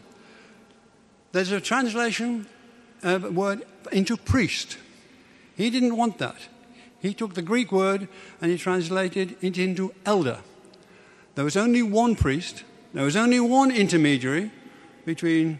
There's 1.31 1.51
a 1.51 1.61
translation 1.61 2.47
of 3.03 3.25
a 3.25 3.31
word 3.31 3.63
into 3.91 4.17
priest. 4.17 4.77
He 5.55 5.69
didn't 5.69 5.97
want 5.97 6.17
that. 6.17 6.47
He 6.99 7.13
took 7.13 7.33
the 7.33 7.41
Greek 7.41 7.71
word 7.71 8.07
and 8.41 8.51
he 8.51 8.57
translated 8.57 9.37
it 9.41 9.57
into 9.57 9.93
elder. 10.05 10.39
There 11.35 11.45
was 11.45 11.57
only 11.57 11.83
one 11.83 12.15
priest, 12.15 12.63
there 12.93 13.05
was 13.05 13.15
only 13.15 13.39
one 13.39 13.71
intermediary 13.71 14.51
between 15.05 15.59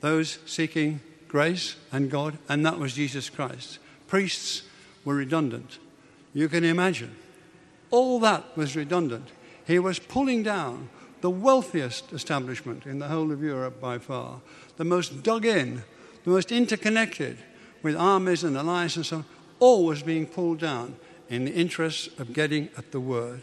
those 0.00 0.38
seeking 0.46 1.00
grace 1.26 1.76
and 1.92 2.10
God, 2.10 2.38
and 2.48 2.64
that 2.66 2.78
was 2.78 2.94
Jesus 2.94 3.30
Christ. 3.30 3.78
Priests 4.06 4.62
were 5.04 5.14
redundant. 5.14 5.78
You 6.34 6.48
can 6.48 6.64
imagine. 6.64 7.14
All 7.90 8.20
that 8.20 8.56
was 8.56 8.76
redundant. 8.76 9.28
He 9.66 9.78
was 9.78 9.98
pulling 9.98 10.42
down 10.42 10.88
the 11.20 11.30
wealthiest 11.30 12.12
establishment 12.12 12.86
in 12.86 12.98
the 12.98 13.08
whole 13.08 13.32
of 13.32 13.42
Europe 13.42 13.80
by 13.80 13.98
far, 13.98 14.40
the 14.76 14.84
most 14.84 15.22
dug 15.22 15.44
in, 15.44 15.82
the 16.24 16.30
most 16.30 16.52
interconnected 16.52 17.38
with 17.82 17.96
armies 17.96 18.44
and 18.44 18.56
alliances 18.56 18.96
and 18.96 19.06
so 19.06 19.16
on, 19.16 19.24
all 19.60 19.84
was 19.84 20.02
being 20.02 20.26
pulled 20.26 20.58
down 20.58 20.96
in 21.28 21.44
the 21.44 21.52
interest 21.52 22.08
of 22.18 22.32
getting 22.32 22.68
at 22.76 22.92
the 22.92 23.00
word. 23.00 23.42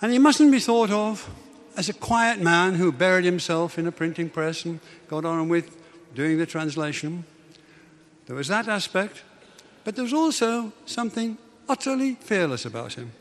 And 0.00 0.12
he 0.12 0.18
mustn't 0.18 0.50
be 0.50 0.60
thought 0.60 0.90
of 0.90 1.28
as 1.76 1.88
a 1.88 1.94
quiet 1.94 2.40
man 2.40 2.74
who 2.74 2.92
buried 2.92 3.24
himself 3.24 3.78
in 3.78 3.86
a 3.86 3.92
printing 3.92 4.30
press 4.30 4.64
and 4.64 4.80
got 5.08 5.24
on 5.24 5.48
with 5.48 5.76
doing 6.14 6.38
the 6.38 6.46
translation. 6.46 7.24
There 8.26 8.36
was 8.36 8.48
that 8.48 8.68
aspect, 8.68 9.22
but 9.82 9.96
there 9.96 10.04
was 10.04 10.14
also 10.14 10.72
something 10.86 11.36
utterly 11.68 12.14
fearless 12.14 12.64
about 12.64 12.94
him. 12.94 13.12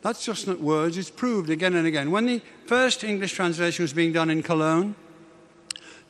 That's 0.00 0.24
just 0.24 0.46
not 0.46 0.60
words, 0.60 0.96
it's 0.96 1.10
proved 1.10 1.50
again 1.50 1.74
and 1.74 1.86
again. 1.86 2.10
When 2.10 2.26
the 2.26 2.40
first 2.66 3.02
English 3.02 3.32
translation 3.32 3.82
was 3.82 3.92
being 3.92 4.12
done 4.12 4.30
in 4.30 4.42
Cologne, 4.42 4.94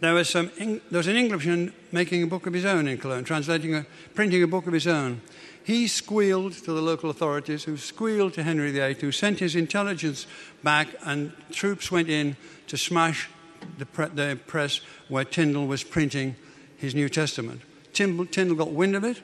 there 0.00 0.14
was, 0.14 0.28
some, 0.28 0.50
there 0.56 0.98
was 0.98 1.06
an 1.06 1.16
Englishman 1.16 1.72
making 1.90 2.22
a 2.22 2.26
book 2.26 2.46
of 2.46 2.52
his 2.52 2.64
own 2.64 2.86
in 2.86 2.98
Cologne, 2.98 3.24
translating 3.24 3.74
a, 3.74 3.86
printing 4.14 4.42
a 4.42 4.46
book 4.46 4.66
of 4.66 4.72
his 4.72 4.86
own. 4.86 5.20
He 5.64 5.86
squealed 5.86 6.52
to 6.52 6.72
the 6.72 6.80
local 6.80 7.10
authorities, 7.10 7.64
who 7.64 7.76
squealed 7.76 8.32
to 8.34 8.42
Henry 8.42 8.70
VIII, 8.72 8.94
who 8.94 9.12
sent 9.12 9.40
his 9.40 9.54
intelligence 9.54 10.26
back, 10.62 10.88
and 11.04 11.32
troops 11.50 11.90
went 11.90 12.08
in 12.08 12.36
to 12.68 12.78
smash 12.78 13.28
the, 13.76 13.86
pre- 13.86 14.08
the 14.08 14.38
press 14.46 14.80
where 15.08 15.24
Tyndale 15.24 15.66
was 15.66 15.84
printing 15.84 16.36
his 16.76 16.94
New 16.94 17.08
Testament. 17.08 17.60
Tyndale, 17.92 18.26
Tyndale 18.26 18.56
got 18.56 18.72
wind 18.72 18.96
of 18.96 19.04
it, 19.04 19.20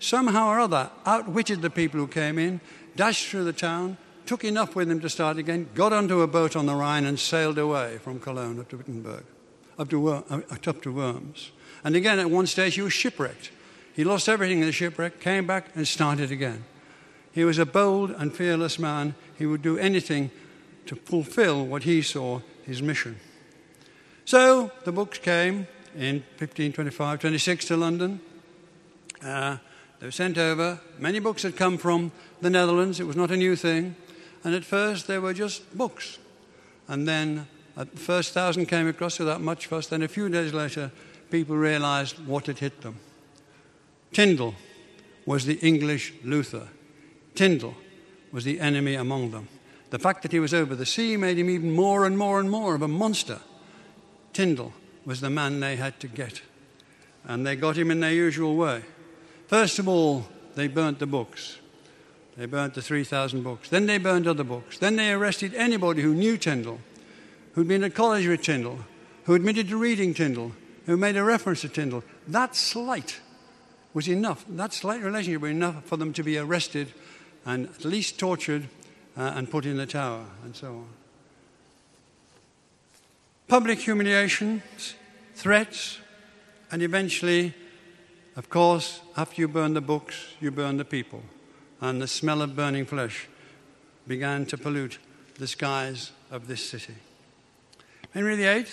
somehow 0.00 0.48
or 0.48 0.60
other 0.60 0.90
outwitted 1.06 1.62
the 1.62 1.70
people 1.70 2.00
who 2.00 2.08
came 2.08 2.38
in, 2.38 2.60
dashed 2.96 3.28
through 3.28 3.44
the 3.44 3.52
town, 3.52 3.96
took 4.26 4.42
enough 4.42 4.74
with 4.74 4.90
him 4.90 5.00
to 5.00 5.10
start 5.10 5.36
again, 5.36 5.68
got 5.74 5.92
onto 5.92 6.22
a 6.22 6.26
boat 6.26 6.56
on 6.56 6.66
the 6.66 6.74
Rhine, 6.74 7.04
and 7.04 7.18
sailed 7.18 7.58
away 7.58 7.98
from 7.98 8.18
Cologne 8.18 8.58
up 8.58 8.68
to 8.70 8.78
Wittenberg, 8.78 9.24
up 9.78 9.90
to, 9.90 10.08
up 10.08 10.82
to 10.82 10.92
Worms. 10.92 11.50
And 11.82 11.96
again, 11.96 12.18
at 12.18 12.30
one 12.30 12.46
stage, 12.46 12.74
he 12.74 12.82
was 12.82 12.92
shipwrecked. 12.92 13.50
He 13.94 14.04
lost 14.04 14.28
everything 14.28 14.60
in 14.60 14.66
the 14.66 14.72
shipwreck, 14.72 15.20
came 15.20 15.46
back, 15.46 15.68
and 15.74 15.86
started 15.86 16.30
again. 16.30 16.64
He 17.32 17.44
was 17.44 17.58
a 17.58 17.66
bold 17.66 18.10
and 18.10 18.32
fearless 18.32 18.78
man. 18.78 19.14
He 19.36 19.46
would 19.46 19.62
do 19.62 19.76
anything 19.78 20.30
to 20.86 20.96
fulfill 20.96 21.64
what 21.66 21.82
he 21.82 22.02
saw 22.02 22.40
his 22.62 22.82
mission. 22.82 23.18
So 24.24 24.70
the 24.84 24.92
books 24.92 25.18
came 25.18 25.66
in 25.94 26.24
1525 26.38 27.20
26 27.20 27.64
to 27.66 27.76
London. 27.76 28.20
Uh, 29.22 29.58
they 30.00 30.06
were 30.06 30.12
sent 30.12 30.38
over. 30.38 30.80
Many 30.98 31.18
books 31.18 31.42
had 31.42 31.56
come 31.56 31.78
from 31.78 32.12
the 32.40 32.50
Netherlands. 32.50 33.00
It 33.00 33.06
was 33.06 33.16
not 33.16 33.30
a 33.30 33.36
new 33.36 33.56
thing. 33.56 33.96
And 34.42 34.54
at 34.54 34.64
first, 34.64 35.06
they 35.06 35.18
were 35.18 35.32
just 35.32 35.76
books. 35.76 36.18
And 36.88 37.08
then, 37.08 37.46
the 37.76 37.86
first 37.86 38.32
thousand 38.32 38.66
came 38.66 38.86
across 38.88 39.18
without 39.18 39.40
much 39.40 39.66
fuss. 39.66 39.88
Then, 39.88 40.02
a 40.02 40.08
few 40.08 40.28
days 40.28 40.52
later, 40.52 40.90
people 41.30 41.56
realized 41.56 42.24
what 42.26 42.46
had 42.46 42.58
hit 42.58 42.82
them. 42.82 42.96
Tyndale 44.12 44.54
was 45.26 45.44
the 45.44 45.58
English 45.58 46.14
Luther. 46.22 46.68
Tyndale 47.34 47.74
was 48.30 48.44
the 48.44 48.60
enemy 48.60 48.94
among 48.94 49.30
them. 49.30 49.48
The 49.90 49.98
fact 49.98 50.22
that 50.22 50.32
he 50.32 50.40
was 50.40 50.54
over 50.54 50.74
the 50.74 50.86
sea 50.86 51.16
made 51.16 51.38
him 51.38 51.50
even 51.50 51.72
more 51.72 52.04
and 52.04 52.18
more 52.18 52.40
and 52.40 52.50
more 52.50 52.74
of 52.74 52.82
a 52.82 52.88
monster. 52.88 53.40
Tyndale 54.32 54.72
was 55.04 55.20
the 55.20 55.30
man 55.30 55.60
they 55.60 55.76
had 55.76 56.00
to 56.00 56.08
get. 56.08 56.42
And 57.24 57.46
they 57.46 57.56
got 57.56 57.76
him 57.76 57.90
in 57.90 58.00
their 58.00 58.12
usual 58.12 58.56
way. 58.56 58.82
First 59.46 59.78
of 59.78 59.88
all, 59.88 60.26
they 60.54 60.68
burnt 60.68 60.98
the 60.98 61.06
books. 61.06 61.58
They 62.36 62.46
burnt 62.46 62.74
the 62.74 62.82
3,000 62.82 63.42
books. 63.42 63.68
Then 63.68 63.86
they 63.86 63.98
burned 63.98 64.26
other 64.26 64.44
books. 64.44 64.78
Then 64.78 64.96
they 64.96 65.12
arrested 65.12 65.54
anybody 65.54 66.02
who 66.02 66.14
knew 66.14 66.36
Tyndale, 66.36 66.80
who'd 67.54 67.68
been 67.68 67.84
at 67.84 67.94
college 67.94 68.26
with 68.26 68.42
Tyndale, 68.42 68.78
who 69.24 69.34
admitted 69.34 69.68
to 69.68 69.76
reading 69.76 70.14
Tyndale, 70.14 70.52
who 70.86 70.96
made 70.96 71.16
a 71.16 71.24
reference 71.24 71.62
to 71.62 71.68
Tyndale, 71.68 72.04
that 72.28 72.54
slight 72.54 73.20
was 73.94 74.08
enough. 74.08 74.44
That 74.48 74.72
slight 74.72 75.02
relationship 75.02 75.42
was 75.42 75.52
enough 75.52 75.84
for 75.84 75.96
them 75.96 76.12
to 76.14 76.22
be 76.22 76.36
arrested 76.36 76.92
and 77.46 77.68
at 77.68 77.84
least 77.84 78.18
tortured 78.18 78.68
uh, 79.16 79.32
and 79.36 79.50
put 79.50 79.64
in 79.64 79.76
the 79.76 79.86
tower 79.86 80.24
and 80.44 80.54
so 80.54 80.68
on. 80.68 80.88
Public 83.46 83.78
humiliations, 83.78 84.94
threats, 85.34 85.98
and 86.72 86.82
eventually, 86.82 87.54
of 88.36 88.48
course, 88.48 89.00
after 89.16 89.40
you 89.40 89.48
burn 89.48 89.74
the 89.74 89.80
books, 89.80 90.34
you 90.40 90.50
burn 90.50 90.76
the 90.76 90.84
people. 90.84 91.22
And 91.80 92.00
the 92.00 92.08
smell 92.08 92.42
of 92.42 92.56
burning 92.56 92.86
flesh 92.86 93.28
began 94.08 94.46
to 94.46 94.58
pollute 94.58 94.98
the 95.38 95.46
skies 95.46 96.12
of 96.30 96.48
this 96.48 96.64
city. 96.64 96.94
Henry 98.14 98.36
VIII 98.36 98.66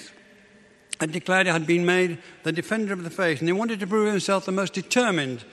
had 1.00 1.12
declared 1.12 1.48
he 1.48 1.52
had 1.52 1.66
been 1.66 1.84
made 1.84 2.20
the 2.44 2.52
defender 2.52 2.94
of 2.94 3.04
the 3.04 3.10
faith, 3.10 3.40
and 3.40 3.50
he 3.50 3.54
wanted 3.54 3.80
to 3.80 3.88
prove 3.88 4.08
himself 4.08 4.46
the 4.46 4.52
most 4.52 4.74
determined 4.74 5.44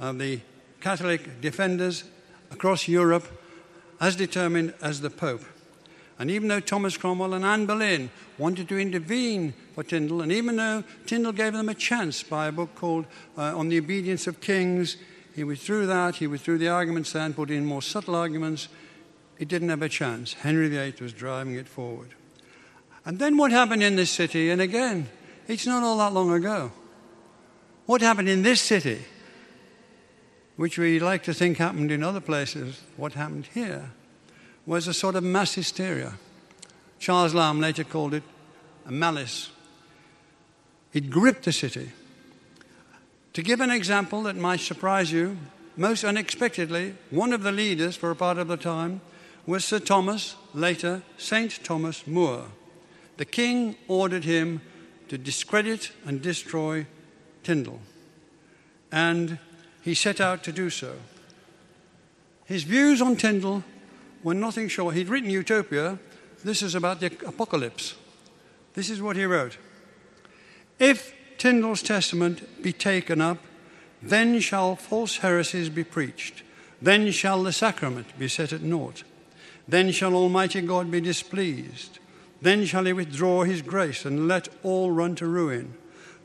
of 0.00 0.18
the 0.18 0.40
Catholic 0.80 1.42
defenders 1.42 2.04
across 2.50 2.88
Europe, 2.88 3.26
as 4.00 4.16
determined 4.16 4.72
as 4.80 5.02
the 5.02 5.10
Pope. 5.10 5.44
And 6.18 6.30
even 6.30 6.48
though 6.48 6.60
Thomas 6.60 6.96
Cromwell 6.96 7.34
and 7.34 7.44
Anne 7.44 7.66
Boleyn 7.66 8.08
wanted 8.38 8.66
to 8.70 8.78
intervene 8.78 9.52
for 9.74 9.82
Tyndale, 9.82 10.22
and 10.22 10.32
even 10.32 10.56
though 10.56 10.82
Tyndale 11.04 11.32
gave 11.32 11.52
them 11.52 11.68
a 11.68 11.74
chance 11.74 12.22
by 12.22 12.46
a 12.46 12.52
book 12.52 12.74
called 12.74 13.04
uh, 13.36 13.56
On 13.58 13.68
the 13.68 13.78
Obedience 13.78 14.26
of 14.26 14.40
Kings, 14.40 14.96
he 15.34 15.44
withdrew 15.44 15.86
that, 15.86 16.16
he 16.16 16.26
withdrew 16.26 16.56
the 16.56 16.68
arguments 16.68 17.12
there 17.12 17.24
and 17.24 17.36
put 17.36 17.50
in 17.50 17.66
more 17.66 17.82
subtle 17.82 18.14
arguments. 18.14 18.68
It 19.38 19.48
didn't 19.48 19.68
have 19.68 19.82
a 19.82 19.88
chance. 19.88 20.32
Henry 20.32 20.68
VIII 20.68 20.94
was 21.00 21.12
driving 21.12 21.56
it 21.56 21.68
forward. 21.68 22.14
And 23.04 23.18
then 23.18 23.36
what 23.36 23.50
happened 23.50 23.82
in 23.82 23.96
this 23.96 24.10
city, 24.10 24.50
and 24.50 24.60
again, 24.60 25.08
it's 25.46 25.66
not 25.66 25.82
all 25.82 25.98
that 25.98 26.12
long 26.12 26.32
ago. 26.32 26.72
What 27.86 28.00
happened 28.00 28.30
in 28.30 28.42
this 28.42 28.62
city, 28.62 29.04
which 30.56 30.78
we 30.78 30.98
like 30.98 31.22
to 31.24 31.34
think 31.34 31.58
happened 31.58 31.90
in 31.90 32.02
other 32.02 32.20
places, 32.20 32.80
what 32.96 33.12
happened 33.12 33.48
here, 33.52 33.90
was 34.64 34.88
a 34.88 34.94
sort 34.94 35.16
of 35.16 35.22
mass 35.22 35.54
hysteria. 35.54 36.14
Charles 36.98 37.34
Lamb 37.34 37.60
later 37.60 37.84
called 37.84 38.14
it 38.14 38.22
a 38.86 38.90
malice. 38.90 39.50
It 40.94 41.10
gripped 41.10 41.44
the 41.44 41.52
city. 41.52 41.90
To 43.34 43.42
give 43.42 43.60
an 43.60 43.70
example 43.70 44.22
that 44.22 44.36
might 44.36 44.60
surprise 44.60 45.12
you, 45.12 45.36
most 45.76 46.04
unexpectedly, 46.04 46.94
one 47.10 47.34
of 47.34 47.42
the 47.42 47.52
leaders 47.52 47.96
for 47.96 48.10
a 48.10 48.16
part 48.16 48.38
of 48.38 48.48
the 48.48 48.56
time 48.56 49.02
was 49.44 49.64
Sir 49.64 49.80
Thomas, 49.80 50.36
later 50.54 51.02
St. 51.18 51.62
Thomas 51.62 52.06
More 52.06 52.46
the 53.16 53.24
king 53.24 53.76
ordered 53.88 54.24
him 54.24 54.60
to 55.08 55.18
discredit 55.18 55.92
and 56.04 56.20
destroy 56.20 56.86
Tyndale, 57.42 57.80
And 58.90 59.38
he 59.82 59.94
set 59.94 60.20
out 60.20 60.42
to 60.44 60.52
do 60.52 60.70
so. 60.70 60.94
His 62.46 62.64
views 62.64 63.00
on 63.00 63.16
Tyndale 63.16 63.62
were 64.22 64.34
nothing 64.34 64.68
short. 64.68 64.94
He'd 64.94 65.08
written 65.08 65.30
Utopia. 65.30 65.98
This 66.42 66.62
is 66.62 66.74
about 66.74 67.00
the 67.00 67.06
apocalypse. 67.26 67.94
This 68.74 68.90
is 68.90 69.00
what 69.00 69.16
he 69.16 69.24
wrote 69.24 69.56
If 70.78 71.14
Tyndale's 71.38 71.82
testament 71.82 72.62
be 72.62 72.72
taken 72.72 73.20
up, 73.20 73.38
then 74.02 74.40
shall 74.40 74.76
false 74.76 75.18
heresies 75.18 75.68
be 75.68 75.84
preached. 75.84 76.42
Then 76.82 77.10
shall 77.12 77.42
the 77.42 77.52
sacrament 77.52 78.18
be 78.18 78.28
set 78.28 78.52
at 78.52 78.60
naught. 78.60 79.04
Then 79.66 79.90
shall 79.92 80.14
Almighty 80.14 80.60
God 80.60 80.90
be 80.90 81.00
displeased. 81.00 81.98
Then 82.44 82.66
shall 82.66 82.84
he 82.84 82.92
withdraw 82.92 83.44
his 83.44 83.62
grace 83.62 84.04
and 84.04 84.28
let 84.28 84.48
all 84.62 84.90
run 84.90 85.14
to 85.14 85.26
ruin. 85.26 85.72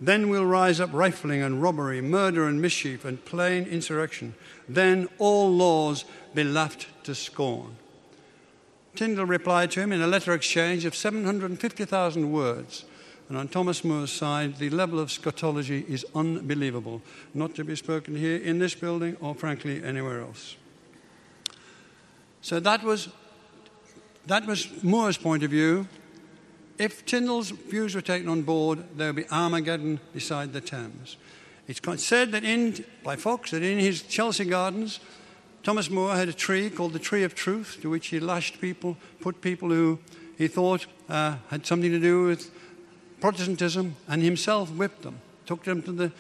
Then 0.02 0.28
will 0.28 0.46
rise 0.46 0.82
up 0.82 0.90
rifling 0.92 1.42
and 1.42 1.62
robbery, 1.62 2.02
murder 2.02 2.46
and 2.46 2.62
mischief, 2.62 3.06
and 3.06 3.24
plain 3.24 3.64
insurrection. 3.64 4.36
Then 4.68 5.08
all 5.18 5.50
laws 5.50 6.04
be 6.34 6.44
laughed 6.44 6.88
to 7.06 7.16
scorn. 7.16 7.78
Tyndale 8.96 9.28
replied 9.28 9.72
to 9.72 9.80
him 9.80 9.94
in 9.94 10.02
a 10.02 10.08
letter 10.08 10.34
exchange 10.34 10.84
of 10.84 10.94
750,000 10.94 12.34
words. 12.34 12.84
And 13.30 13.38
on 13.38 13.48
Thomas 13.48 13.86
More's 13.86 14.12
side, 14.12 14.58
the 14.58 14.72
level 14.72 15.00
of 15.00 15.08
scatology 15.08 15.88
is 15.88 16.06
unbelievable, 16.14 17.02
not 17.34 17.56
to 17.56 17.64
be 17.64 17.78
spoken 17.78 18.18
here 18.18 18.36
in 18.36 18.60
this 18.60 18.76
building 18.76 19.16
or, 19.22 19.36
frankly, 19.36 19.82
anywhere 19.82 20.20
else. 20.20 20.58
So 22.42 22.60
that 22.60 22.84
was, 22.84 23.08
that 24.26 24.46
was 24.46 24.84
More's 24.84 25.18
point 25.18 25.44
of 25.44 25.52
view. 25.52 25.88
If 26.80 27.06
Tyndale's 27.06 27.50
views 27.52 27.94
were 27.94 28.02
taken 28.02 28.30
on 28.30 28.44
board, 28.44 28.86
there 28.96 29.10
would 29.10 29.18
be 29.18 29.30
Armageddon 29.30 30.00
beside 30.14 30.54
the 30.54 30.62
Thames. 30.62 31.18
It's 31.68 31.82
said 32.04 32.32
that 32.32 32.46
in, 32.46 32.86
by 33.04 33.18
Foxe 33.18 33.52
that 33.52 33.62
in 33.62 33.80
his 33.80 34.02
Chelsea 34.02 34.46
gardens, 34.46 35.02
Thomas 35.62 35.90
More 35.90 36.16
had 36.16 36.30
a 36.30 36.34
tree 36.34 36.70
called 36.70 36.94
the 36.94 37.00
Tree 37.00 37.24
of 37.24 37.36
Truth, 37.36 37.80
to 37.82 37.90
which 37.90 38.08
he 38.08 38.22
lashed 38.22 38.62
people, 38.62 38.96
put 39.20 39.42
people 39.42 39.70
who 39.70 40.00
he 40.38 40.48
thought 40.48 40.88
uh, 41.10 41.36
had 41.50 41.66
something 41.66 41.92
to 41.92 42.00
do 42.00 42.24
with 42.24 42.50
Protestantism, 43.20 43.98
and 44.08 44.24
himself 44.24 44.72
whipped 44.72 45.02
them, 45.02 45.20
took 45.46 45.66
them 45.66 45.82
to 45.84 45.92
the, 45.92 46.14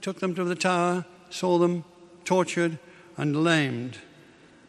took 0.00 0.20
them 0.20 0.34
to 0.34 0.42
the 0.42 0.54
tower, 0.54 1.04
saw 1.28 1.58
them 1.58 1.84
tortured 2.24 2.78
and 3.18 3.44
lamed, 3.44 3.98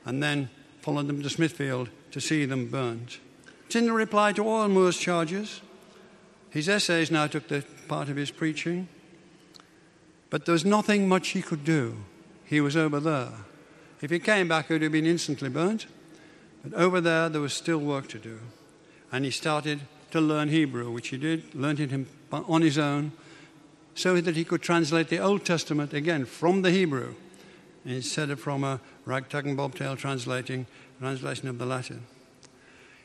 and 0.03 0.21
then 0.21 0.49
followed 0.81 1.07
them 1.07 1.23
to 1.23 1.29
Smithfield 1.29 1.89
to 2.11 2.19
see 2.19 2.43
them 2.43 2.67
burnt. 2.67 3.19
Tyndale 3.69 3.93
replied 3.93 4.35
to 4.35 4.47
all 4.47 4.67
More's 4.67 4.97
charges. 4.97 5.61
His 6.49 6.67
essays 6.67 7.11
now 7.11 7.27
took 7.27 7.47
the 7.47 7.63
part 7.87 8.09
of 8.09 8.17
his 8.17 8.31
preaching, 8.31 8.87
but 10.29 10.45
there 10.45 10.53
was 10.53 10.65
nothing 10.65 11.07
much 11.07 11.29
he 11.29 11.41
could 11.41 11.63
do. 11.63 11.97
He 12.45 12.59
was 12.59 12.75
over 12.75 12.99
there. 12.99 13.29
If 14.01 14.09
he 14.09 14.19
came 14.19 14.47
back, 14.47 14.67
he 14.67 14.73
would 14.73 14.81
have 14.81 14.91
been 14.91 15.05
instantly 15.05 15.49
burnt. 15.49 15.85
But 16.63 16.73
over 16.73 16.99
there, 16.99 17.29
there 17.29 17.41
was 17.41 17.53
still 17.53 17.77
work 17.77 18.07
to 18.09 18.19
do. 18.19 18.39
And 19.11 19.23
he 19.23 19.31
started 19.31 19.81
to 20.11 20.19
learn 20.19 20.49
Hebrew, 20.49 20.91
which 20.91 21.09
he 21.09 21.17
did, 21.17 21.53
learned 21.53 21.79
it 21.79 22.07
on 22.31 22.61
his 22.61 22.77
own, 22.77 23.11
so 23.93 24.19
that 24.19 24.35
he 24.35 24.43
could 24.43 24.61
translate 24.61 25.09
the 25.09 25.19
Old 25.19 25.45
Testament 25.45 25.93
again 25.93 26.25
from 26.25 26.63
the 26.63 26.71
Hebrew 26.71 27.15
instead 27.85 28.29
of 28.29 28.39
from 28.39 28.63
a 28.63 28.79
ragtag 29.05 29.45
and 29.45 29.57
bobtail 29.57 29.95
translating 29.95 30.65
translation 30.99 31.47
of 31.47 31.57
the 31.57 31.65
Latin. 31.65 32.03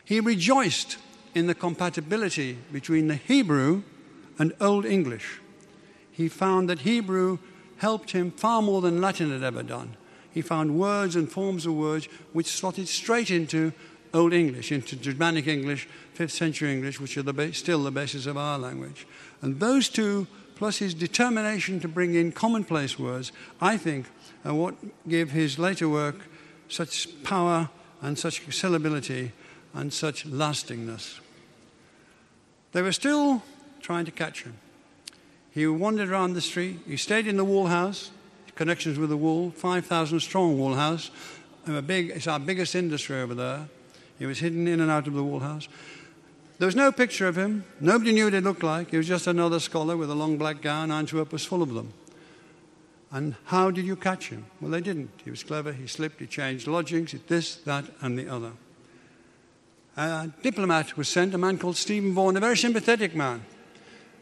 He 0.04 0.20
rejoiced 0.20 0.98
in 1.34 1.46
the 1.46 1.54
compatibility 1.54 2.58
between 2.72 3.08
the 3.08 3.16
Hebrew 3.16 3.82
and 4.38 4.52
Old 4.60 4.84
English. 4.84 5.40
He 6.10 6.28
found 6.28 6.68
that 6.68 6.80
Hebrew 6.80 7.38
helped 7.78 8.12
him 8.12 8.30
far 8.30 8.62
more 8.62 8.80
than 8.80 9.00
Latin 9.00 9.30
had 9.30 9.42
ever 9.42 9.62
done. 9.62 9.96
He 10.30 10.42
found 10.42 10.78
words 10.78 11.16
and 11.16 11.30
forms 11.30 11.66
of 11.66 11.74
words 11.74 12.08
which 12.32 12.46
slotted 12.46 12.88
straight 12.88 13.30
into 13.30 13.72
Old 14.12 14.32
English, 14.32 14.70
into 14.70 14.94
Germanic 14.94 15.46
English, 15.46 15.88
5th 16.16 16.30
century 16.30 16.72
English, 16.72 17.00
which 17.00 17.16
are 17.16 17.22
the 17.22 17.52
still 17.52 17.82
the 17.82 17.90
basis 17.90 18.26
of 18.26 18.36
our 18.36 18.58
language. 18.58 19.06
And 19.42 19.58
those 19.58 19.88
two, 19.88 20.26
plus 20.54 20.78
his 20.78 20.94
determination 20.94 21.80
to 21.80 21.88
bring 21.88 22.14
in 22.14 22.30
commonplace 22.30 22.98
words, 22.98 23.32
I 23.60 23.76
think, 23.76 24.06
are 24.44 24.54
what 24.54 24.76
give 25.08 25.32
his 25.32 25.58
later 25.58 25.88
work 25.88 26.16
such 26.68 27.08
power 27.24 27.70
and 28.00 28.18
such 28.18 28.46
sellability 28.48 29.32
and 29.74 29.92
such 29.92 30.24
lastingness. 30.24 31.20
They 32.72 32.82
were 32.82 32.92
still 32.92 33.42
trying 33.80 34.04
to 34.06 34.10
catch 34.10 34.44
him. 34.44 34.54
He 35.50 35.66
wandered 35.66 36.08
around 36.08 36.32
the 36.32 36.40
street. 36.40 36.80
He 36.86 36.96
stayed 36.96 37.26
in 37.26 37.36
the 37.36 37.44
Wool 37.44 37.66
House, 37.66 38.10
connections 38.54 38.98
with 38.98 39.10
the 39.10 39.16
wool, 39.16 39.50
5,000 39.50 40.20
strong 40.20 40.58
wool 40.58 40.74
house. 40.74 41.10
Big, 41.86 42.10
it's 42.10 42.26
our 42.26 42.38
biggest 42.40 42.74
industry 42.74 43.20
over 43.20 43.34
there. 43.34 43.68
He 44.18 44.26
was 44.26 44.38
hidden 44.38 44.66
in 44.68 44.80
and 44.80 44.90
out 44.90 45.06
of 45.06 45.14
the 45.14 45.22
wool 45.22 45.40
house. 45.40 45.68
There 46.58 46.66
was 46.66 46.76
no 46.76 46.92
picture 46.92 47.26
of 47.26 47.36
him. 47.36 47.64
Nobody 47.80 48.12
knew 48.12 48.24
what 48.24 48.32
he 48.32 48.40
looked 48.40 48.62
like. 48.62 48.90
He 48.90 48.96
was 48.96 49.08
just 49.08 49.26
another 49.26 49.58
scholar 49.58 49.96
with 49.96 50.10
a 50.10 50.14
long 50.14 50.38
black 50.38 50.60
gown. 50.60 50.90
Antwerp 50.90 51.32
was 51.32 51.44
full 51.44 51.62
of 51.62 51.74
them. 51.74 51.92
And 53.10 53.34
how 53.46 53.70
did 53.70 53.84
you 53.84 53.96
catch 53.96 54.28
him? 54.28 54.46
Well, 54.60 54.70
they 54.70 54.80
didn't. 54.80 55.10
He 55.24 55.30
was 55.30 55.42
clever. 55.42 55.72
He 55.72 55.86
slipped. 55.86 56.20
He 56.20 56.26
changed 56.26 56.66
lodgings. 56.66 57.12
He 57.12 57.18
This, 57.18 57.56
that, 57.56 57.84
and 58.00 58.18
the 58.18 58.28
other. 58.28 58.52
A 59.96 60.28
diplomat 60.42 60.96
was 60.96 61.08
sent, 61.08 61.34
a 61.34 61.38
man 61.38 61.58
called 61.58 61.76
Stephen 61.76 62.12
Vaughan, 62.14 62.36
a 62.36 62.40
very 62.40 62.56
sympathetic 62.56 63.14
man, 63.14 63.44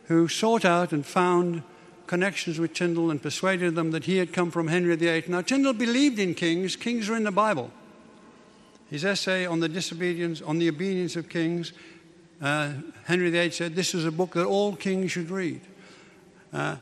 who 0.04 0.28
sought 0.28 0.64
out 0.64 0.92
and 0.92 1.04
found 1.04 1.62
connections 2.06 2.58
with 2.58 2.74
Tyndale 2.74 3.10
and 3.10 3.22
persuaded 3.22 3.74
them 3.74 3.90
that 3.92 4.04
he 4.04 4.18
had 4.18 4.34
come 4.34 4.50
from 4.50 4.68
Henry 4.68 4.94
VIII. 4.96 5.24
Now, 5.28 5.40
Tyndale 5.40 5.72
believed 5.72 6.18
in 6.18 6.34
kings. 6.34 6.76
Kings 6.76 7.08
are 7.08 7.16
in 7.16 7.24
the 7.24 7.32
Bible. 7.32 7.70
His 8.90 9.04
essay 9.04 9.46
on 9.46 9.60
the 9.60 9.68
disobedience, 9.68 10.42
on 10.42 10.58
the 10.58 10.68
obedience 10.68 11.16
of 11.16 11.30
kings, 11.30 11.72
uh, 12.42 12.72
Henry 13.04 13.30
VIII 13.30 13.50
said 13.50 13.74
this 13.74 13.94
is 13.94 14.04
a 14.04 14.12
book 14.12 14.34
that 14.34 14.44
all 14.44 14.76
kings 14.76 15.12
should 15.12 15.30
read. 15.30 15.62
Uh, 16.52 16.76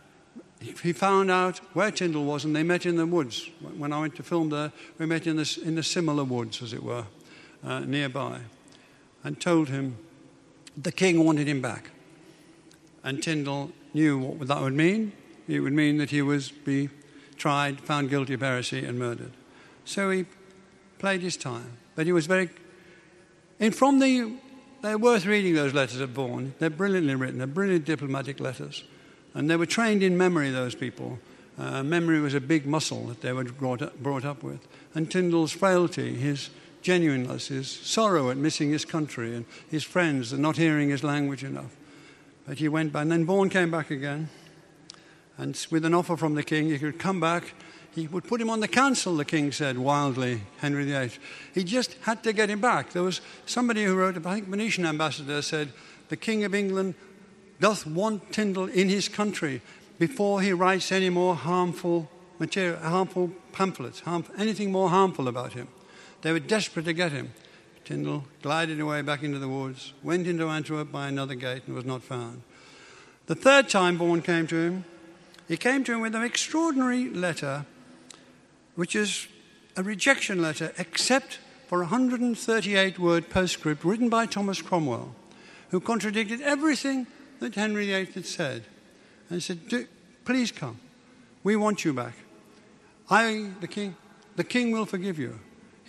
he 0.61 0.93
found 0.93 1.31
out 1.31 1.59
where 1.75 1.91
Tyndale 1.91 2.25
was, 2.25 2.45
and 2.45 2.55
they 2.55 2.65
met 2.65 2.85
in 2.85 2.97
the 2.97 3.07
woods. 3.07 3.49
When 3.77 3.93
I 3.93 4.01
went 4.01 4.17
to 4.17 4.23
film 4.23 4.51
there, 4.51 4.73
we 4.99 5.07
met 5.07 5.27
in 5.27 5.37
the, 5.37 5.61
in 5.65 5.77
the 5.77 5.83
similar 5.83 6.25
woods, 6.25 6.61
as 6.61 6.73
it 6.73 6.83
were, 6.83 7.05
uh, 7.65 7.81
nearby, 7.81 8.41
and 9.25 9.41
told 9.41 9.69
him 9.69 9.97
the 10.77 10.93
king 10.93 11.25
wanted 11.25 11.49
him 11.49 11.61
back. 11.61 11.91
And 13.03 13.23
Tyndale 13.23 13.73
knew 13.95 14.19
what 14.19 14.49
that 14.49 14.61
would 14.61 14.75
mean. 14.75 15.13
It 15.49 15.61
would 15.61 15.73
mean 15.73 15.99
that 15.99 16.11
he 16.11 16.23
was 16.23 16.51
be 16.51 16.91
tried, 17.37 17.81
found 17.81 18.11
guilty 18.11 18.35
of 18.35 18.41
heresy, 18.41 18.85
and 18.85 18.99
murdered. 18.99 19.33
So 19.85 20.11
he 20.11 20.27
played 20.99 21.23
his 21.23 21.37
time. 21.37 21.79
But 21.97 22.07
he 22.07 22.13
was 22.13 22.27
very. 22.27 22.51
And 23.59 23.75
from 23.75 23.99
the. 23.99 24.37
They're 24.83 24.97
worth 24.97 25.27
reading 25.27 25.55
those 25.55 25.75
letters 25.75 26.01
of 26.01 26.11
Vaughan. 26.11 26.55
They're 26.59 26.71
brilliantly 26.71 27.15
written, 27.15 27.39
they're 27.39 27.47
brilliant 27.47 27.85
diplomatic 27.85 28.41
letters. 28.41 28.85
And 29.35 29.51
they 29.51 29.57
were 29.57 29.67
trained 29.67 30.03
in 30.03 30.17
memory, 30.17 30.51
those 30.51 30.75
people. 30.75 31.19
Uh, 31.59 31.83
memory 31.83 32.21
was 32.21 32.33
a 32.33 32.41
big 32.41 32.65
muscle 32.65 33.07
that 33.09 33.21
they 33.21 33.33
were 33.33 33.45
brought 33.45 33.83
up, 33.83 33.99
brought 33.99 34.25
up 34.25 34.43
with. 34.43 34.67
And 34.95 35.11
Tyndale's 35.11 35.53
frailty, 35.53 36.15
his 36.15 36.49
genuineness, 36.83 37.49
his 37.49 37.71
sorrow 37.71 38.31
at 38.31 38.37
missing 38.37 38.71
his 38.71 38.85
country, 38.85 39.35
and 39.35 39.45
his 39.71 39.85
friends 39.85 40.33
and 40.33 40.43
not 40.43 40.57
hearing 40.57 40.89
his 40.89 41.05
language 41.05 41.45
enough. 41.45 41.77
But 42.47 42.59
he 42.59 42.69
went 42.69 42.93
back. 42.93 43.03
And 43.03 43.13
then 43.13 43.25
Vaughan 43.25 43.51
came 43.51 43.71
back 43.71 43.91
again. 43.91 44.29
And 45.37 45.59
with 45.71 45.85
an 45.85 45.95
offer 45.95 46.17
from 46.17 46.35
the 46.35 46.43
king, 46.43 46.69
he 46.69 46.79
could 46.79 46.99
come 46.99 47.21
back 47.21 47.55
he 47.95 48.07
would 48.07 48.25
put 48.25 48.41
him 48.41 48.51
on 48.51 48.61
the 48.61 48.69
council, 48.69 49.17
the 49.17 49.25
king 49.25 49.51
said 49.51 49.77
wildly, 49.77 50.43
Henry 50.59 50.85
VIII. 50.85 51.11
He 51.55 51.65
just 51.65 51.97
had 52.03 52.23
to 52.23 52.33
get 52.33 52.49
him 52.49 52.61
back. 52.61 52.93
There 52.93 53.03
was 53.03 53.21
somebody 53.47 53.85
who 53.85 53.97
wrote, 53.97 54.17
I 54.25 54.35
think 54.35 54.49
Venetian 54.49 54.87
ambassador 54.87 55.43
said, 55.43 55.73
the 56.09 56.17
King 56.17 56.45
of 56.45 56.55
England 56.55 56.95
doth 57.61 57.87
want 57.87 58.33
Tyndale 58.33 58.67
in 58.67 58.89
his 58.89 59.09
country 59.09 59.61
before 59.99 60.41
he 60.41 60.53
writes 60.53 60.93
any 60.93 61.11
more 61.11 61.35
harmful 61.35 62.09
material, 62.39 62.79
harmful 62.79 63.33
pamphlets, 63.53 64.01
harmful, 64.01 64.35
anything 64.39 64.73
more 64.73 64.89
harmful 64.89 65.29
about 65.29 65.53
him. 65.53 65.69
They 66.23 66.33
were 66.33 66.41
desperate 66.41 66.85
to 66.85 66.93
get 66.93 67.13
him. 67.13 67.33
Tyndale 67.85 68.25
glided 68.43 68.79
away 68.81 69.03
back 69.03 69.23
into 69.23 69.39
the 69.39 69.49
woods, 69.49 69.93
went 70.03 70.27
into 70.27 70.49
Antwerp 70.49 70.93
by 70.93 71.09
another 71.09 71.35
gate, 71.35 71.63
and 71.67 71.75
was 71.75 71.85
not 71.85 72.03
found. 72.03 72.43
The 73.27 73.35
third 73.35 73.69
time 73.69 73.99
Vaughan 73.99 74.23
came 74.23 74.47
to 74.49 74.57
him, 74.57 74.85
he 75.49 75.57
came 75.57 75.83
to 75.85 75.93
him 75.95 76.01
with 76.01 76.15
an 76.15 76.23
extraordinary 76.23 77.11
letter 77.11 77.67
which 78.77 78.95
is 78.95 79.27
a 79.77 79.83
rejection 79.83 80.41
letter, 80.41 80.73
except 80.79 81.39
for 81.67 81.79
a 81.79 81.87
138 81.87 82.99
word 82.99 83.29
postscript 83.29 83.85
written 83.85 84.09
by 84.09 84.27
Thomas 84.27 84.63
Cromwell, 84.63 85.15
who 85.71 85.81
contradicted 85.81 86.41
everything 86.41 87.07
that 87.41 87.55
Henry 87.55 87.87
VIII 87.87 88.07
had 88.07 88.27
said. 88.27 88.65
And 89.29 89.43
said, 89.43 89.61
Please 90.25 90.51
come. 90.51 90.81
We 91.43 91.57
want 91.57 91.85
you 91.85 91.93
back. 91.93 92.15
I, 93.09 93.51
the 93.61 93.69
king, 93.69 93.97
the 94.37 94.45
king 94.45 94.71
will 94.71 94.87
forgive 94.87 95.19
you. 95.19 95.39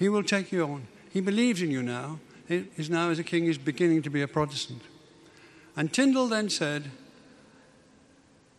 He 0.01 0.09
will 0.09 0.23
take 0.23 0.51
you 0.51 0.63
on. 0.63 0.87
He 1.13 1.21
believes 1.21 1.61
in 1.61 1.69
you 1.69 1.83
now. 1.83 2.19
He 2.47 2.65
is 2.75 2.89
now, 2.89 3.11
as 3.11 3.19
a 3.19 3.23
king, 3.23 3.45
is 3.45 3.59
beginning 3.59 4.01
to 4.01 4.09
be 4.09 4.23
a 4.23 4.27
Protestant. 4.27 4.81
And 5.77 5.93
Tyndale 5.93 6.27
then 6.27 6.49
said, 6.49 6.89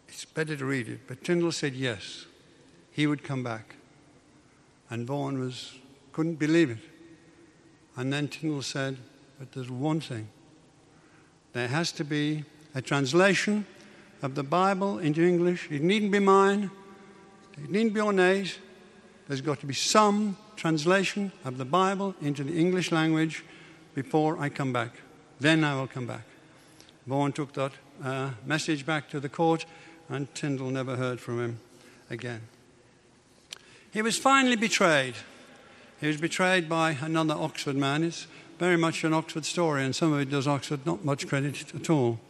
It's 0.06 0.24
better 0.24 0.54
to 0.54 0.64
read 0.64 0.88
it, 0.88 1.00
but 1.08 1.24
Tyndale 1.24 1.50
said 1.50 1.74
yes, 1.74 2.26
he 2.92 3.08
would 3.08 3.24
come 3.24 3.42
back. 3.42 3.74
And 4.88 5.04
Vaughan 5.04 5.40
was, 5.40 5.74
couldn't 6.12 6.36
believe 6.36 6.70
it. 6.70 6.78
And 7.96 8.12
then 8.12 8.28
Tyndale 8.28 8.62
said, 8.62 8.98
But 9.40 9.50
there's 9.50 9.68
one 9.68 10.00
thing. 10.00 10.28
There 11.54 11.66
has 11.66 11.90
to 11.92 12.04
be 12.04 12.44
a 12.72 12.80
translation 12.80 13.66
of 14.22 14.36
the 14.36 14.44
Bible 14.44 15.00
into 15.00 15.26
English. 15.26 15.68
It 15.72 15.82
needn't 15.82 16.12
be 16.12 16.20
mine, 16.20 16.70
it 17.60 17.68
needn't 17.68 17.94
be 17.94 18.00
ornate. 18.00 18.60
There's 19.26 19.40
got 19.40 19.58
to 19.58 19.66
be 19.66 19.74
some 19.74 20.36
translation 20.62 21.32
of 21.44 21.58
the 21.58 21.64
Bible 21.64 22.14
into 22.22 22.44
the 22.44 22.56
English 22.56 22.92
language 22.92 23.42
before 23.96 24.38
I 24.38 24.48
come 24.48 24.72
back. 24.72 24.92
then 25.40 25.64
I 25.64 25.74
will 25.74 25.88
come 25.88 26.06
back. 26.06 26.22
Vaughan 27.04 27.32
took 27.32 27.52
that 27.54 27.72
uh, 28.04 28.30
message 28.46 28.86
back 28.86 29.10
to 29.10 29.18
the 29.18 29.28
court, 29.28 29.66
and 30.08 30.32
Tyndale 30.36 30.70
never 30.70 30.94
heard 30.94 31.18
from 31.18 31.40
him 31.40 31.58
again. 32.10 32.42
He 33.92 34.02
was 34.02 34.16
finally 34.16 34.54
betrayed. 34.54 35.16
He 36.00 36.06
was 36.06 36.18
betrayed 36.18 36.68
by 36.68 36.96
another 37.00 37.34
Oxford 37.34 37.74
man. 37.74 38.04
It's 38.04 38.28
very 38.60 38.76
much 38.76 39.02
an 39.02 39.12
Oxford 39.12 39.44
story, 39.44 39.82
and 39.82 39.96
some 39.96 40.12
of 40.12 40.20
it 40.20 40.30
does 40.30 40.46
Oxford 40.46 40.86
not 40.86 41.04
much 41.04 41.26
credit 41.26 41.74
at 41.74 41.90
all. 41.90 42.20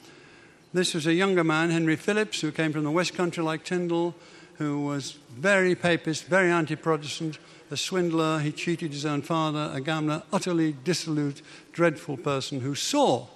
This 0.72 0.94
was 0.94 1.06
a 1.06 1.12
younger 1.12 1.44
man, 1.44 1.68
Henry 1.68 1.96
Phillips, 1.96 2.40
who 2.40 2.50
came 2.50 2.72
from 2.72 2.84
the 2.84 2.90
West 2.90 3.12
Country 3.12 3.44
like 3.44 3.62
Tyndale, 3.62 4.14
who 4.62 4.80
was 4.80 5.18
very 5.34 5.74
papist, 5.74 6.26
very 6.26 6.50
anti 6.50 6.76
Protestant, 6.76 7.38
a 7.70 7.76
swindler. 7.76 8.38
He 8.38 8.52
cheated 8.52 8.92
his 8.92 9.04
own 9.04 9.22
father, 9.22 9.70
a 9.74 9.80
gambler, 9.80 10.22
utterly 10.32 10.72
dissolute, 10.84 11.42
dreadful 11.72 12.16
person 12.16 12.60
who 12.60 12.74
saw 12.74 13.26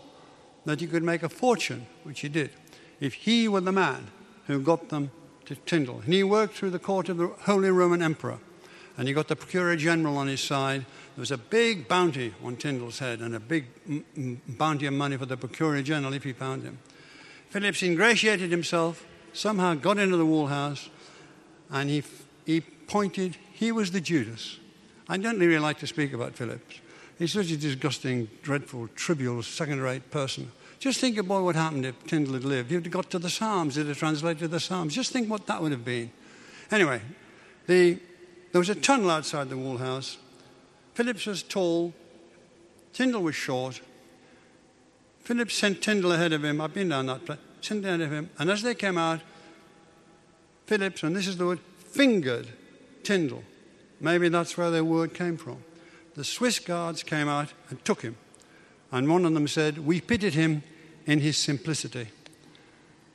that 0.64 0.80
he 0.80 0.86
could 0.86 1.02
make 1.02 1.22
a 1.22 1.28
fortune, 1.28 1.86
which 2.04 2.20
he 2.20 2.28
did, 2.28 2.50
if 3.00 3.14
he 3.14 3.48
were 3.48 3.60
the 3.60 3.72
man 3.72 4.08
who 4.46 4.60
got 4.60 4.88
them 4.88 5.10
to 5.46 5.54
Tyndale. 5.54 6.00
And 6.04 6.14
he 6.14 6.22
worked 6.22 6.54
through 6.54 6.70
the 6.70 6.78
court 6.78 7.08
of 7.08 7.16
the 7.16 7.28
Holy 7.40 7.70
Roman 7.70 8.02
Emperor, 8.02 8.38
and 8.96 9.08
he 9.08 9.14
got 9.14 9.28
the 9.28 9.36
Procurator 9.36 9.76
General 9.76 10.16
on 10.16 10.28
his 10.28 10.40
side. 10.40 10.86
There 11.14 11.22
was 11.22 11.30
a 11.30 11.38
big 11.38 11.88
bounty 11.88 12.34
on 12.44 12.56
Tyndale's 12.56 12.98
head 12.98 13.20
and 13.20 13.34
a 13.34 13.40
big 13.40 13.66
m- 13.88 14.40
bounty 14.46 14.86
of 14.86 14.94
money 14.94 15.16
for 15.16 15.26
the 15.26 15.36
Procurator 15.36 15.82
General 15.82 16.12
if 16.14 16.24
he 16.24 16.32
found 16.32 16.62
him. 16.62 16.78
Phillips 17.50 17.82
ingratiated 17.82 18.50
himself, 18.50 19.06
somehow 19.32 19.74
got 19.74 19.98
into 19.98 20.16
the 20.16 20.26
wool 20.26 20.48
house, 20.48 20.88
and 21.70 21.90
he, 21.90 22.02
he 22.44 22.60
pointed, 22.60 23.36
he 23.52 23.72
was 23.72 23.90
the 23.90 24.00
Judas. 24.00 24.58
I 25.08 25.16
don't 25.16 25.38
really 25.38 25.58
like 25.58 25.78
to 25.80 25.86
speak 25.86 26.12
about 26.12 26.34
Phillips. 26.34 26.80
He's 27.18 27.32
such 27.32 27.50
a 27.50 27.56
disgusting, 27.56 28.28
dreadful, 28.42 28.88
trivial, 28.94 29.42
second 29.42 29.80
rate 29.80 30.10
person. 30.10 30.50
Just 30.78 31.00
think 31.00 31.16
about 31.16 31.44
what 31.44 31.56
happened 31.56 31.86
if 31.86 32.06
Tyndale 32.06 32.34
had 32.34 32.44
lived. 32.44 32.70
He'd 32.70 32.84
have 32.84 32.90
got 32.90 33.10
to 33.10 33.18
the 33.18 33.30
Psalms, 33.30 33.76
he'd 33.76 33.86
have 33.86 33.98
translated 33.98 34.50
the 34.50 34.60
Psalms. 34.60 34.94
Just 34.94 35.12
think 35.12 35.30
what 35.30 35.46
that 35.46 35.62
would 35.62 35.72
have 35.72 35.84
been. 35.84 36.10
Anyway, 36.70 37.00
the, 37.66 37.98
there 38.52 38.58
was 38.58 38.68
a 38.68 38.74
tunnel 38.74 39.10
outside 39.10 39.48
the 39.48 39.56
wool 39.56 39.78
house. 39.78 40.18
Phillips 40.94 41.26
was 41.26 41.42
tall, 41.42 41.94
Tyndale 42.92 43.22
was 43.22 43.34
short. 43.34 43.80
Phillips 45.20 45.54
sent 45.54 45.82
Tyndale 45.82 46.12
ahead 46.12 46.32
of 46.32 46.44
him. 46.44 46.60
I've 46.60 46.72
been 46.72 46.88
down 46.88 47.06
that 47.06 47.26
place. 47.26 47.38
Sent 47.60 47.84
ahead 47.84 48.00
of 48.00 48.10
him. 48.10 48.30
And 48.38 48.48
as 48.48 48.62
they 48.62 48.74
came 48.74 48.96
out, 48.96 49.20
Phillips, 50.66 51.02
and 51.02 51.14
this 51.14 51.26
is 51.26 51.36
the 51.36 51.46
word, 51.46 51.60
fingered 51.78 52.48
Tyndale. 53.02 53.44
Maybe 54.00 54.28
that's 54.28 54.56
where 54.58 54.70
their 54.70 54.84
word 54.84 55.14
came 55.14 55.36
from. 55.36 55.58
The 56.14 56.24
Swiss 56.24 56.58
guards 56.58 57.02
came 57.02 57.28
out 57.28 57.52
and 57.70 57.82
took 57.84 58.02
him. 58.02 58.16
And 58.90 59.08
one 59.08 59.24
of 59.24 59.34
them 59.34 59.48
said, 59.48 59.78
We 59.78 60.00
pitied 60.00 60.34
him 60.34 60.62
in 61.06 61.20
his 61.20 61.36
simplicity. 61.36 62.08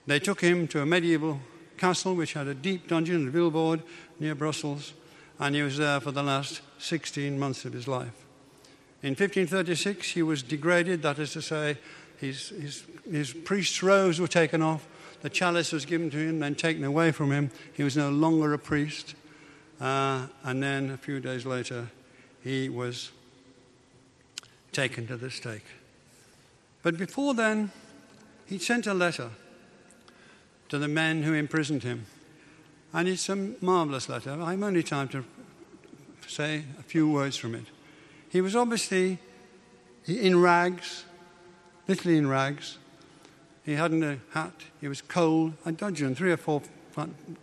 They 0.08 0.20
took 0.20 0.42
him 0.42 0.68
to 0.70 0.82
a 0.82 0.86
medieval 0.86 1.40
castle 1.78 2.16
which 2.16 2.34
had 2.34 2.48
a 2.48 2.54
deep 2.54 2.88
dungeon 2.88 3.16
and 3.16 3.28
a 3.28 3.32
Vilvoorde 3.32 3.82
near 4.20 4.36
Brussels, 4.36 4.94
and 5.40 5.56
he 5.56 5.62
was 5.62 5.78
there 5.78 6.00
for 6.00 6.12
the 6.12 6.24
last 6.24 6.62
16 6.80 7.40
months 7.40 7.66
of 7.66 7.74
his 7.74 7.88
life. 7.88 8.26
In 9.04 9.12
1536, 9.12 10.12
he 10.12 10.22
was 10.22 10.44
degraded, 10.44 11.02
that 11.02 11.18
is 11.18 11.34
to 11.34 11.42
say, 11.42 11.78
his, 12.18 12.50
his, 12.50 12.84
his 13.10 13.34
priest's 13.34 13.82
robes 13.82 14.20
were 14.20 14.28
taken 14.28 14.62
off, 14.62 14.88
the 15.22 15.30
chalice 15.30 15.72
was 15.72 15.86
given 15.86 16.10
to 16.12 16.18
him, 16.18 16.40
then 16.40 16.56
taken 16.56 16.84
away 16.84 17.12
from 17.12 17.32
him. 17.32 17.52
He 17.74 17.84
was 17.84 17.96
no 17.96 18.10
longer 18.10 18.54
a 18.54 18.60
priest. 18.60 19.16
Uh, 19.80 20.28
and 20.44 20.62
then 20.62 20.90
a 20.92 20.98
few 20.98 21.20
days 21.20 21.46
later, 21.46 21.90
he 22.44 22.70
was 22.70 23.12
taken 24.72 25.08
to 25.08 25.18
the 25.18 25.30
stake. 25.30 25.66
But 26.84 26.98
before 26.98 27.34
then, 27.34 27.72
he 28.46 28.58
sent 28.58 28.88
a 28.88 28.94
letter 28.94 29.30
to 30.70 30.80
the 30.80 30.88
men 30.88 31.24
who 31.24 31.34
imprisoned 31.34 31.84
him. 31.84 32.06
And 32.94 33.08
it's 33.08 33.30
a 33.30 33.36
marvelous 33.36 34.10
letter. 34.10 34.32
I'm 34.32 34.64
only 34.64 34.84
time 34.84 35.08
to 35.10 35.24
say 36.28 36.64
a 36.80 36.84
few 36.84 37.10
words 37.10 37.38
from 37.38 37.56
it. 37.56 37.66
He 38.30 38.42
was 38.42 38.56
obviously 38.56 39.20
in 40.06 40.42
rags, 40.42 41.06
literally 41.88 42.18
in 42.18 42.28
rags. 42.28 42.78
He 43.64 43.74
hadn't 43.74 44.04
a 44.04 44.18
hat. 44.32 44.54
He 44.80 44.88
was 44.88 45.02
cold. 45.02 45.54
I 45.66 45.72
dudgeon, 45.72 46.16
three 46.16 46.32
or 46.32 46.38
four. 46.38 46.62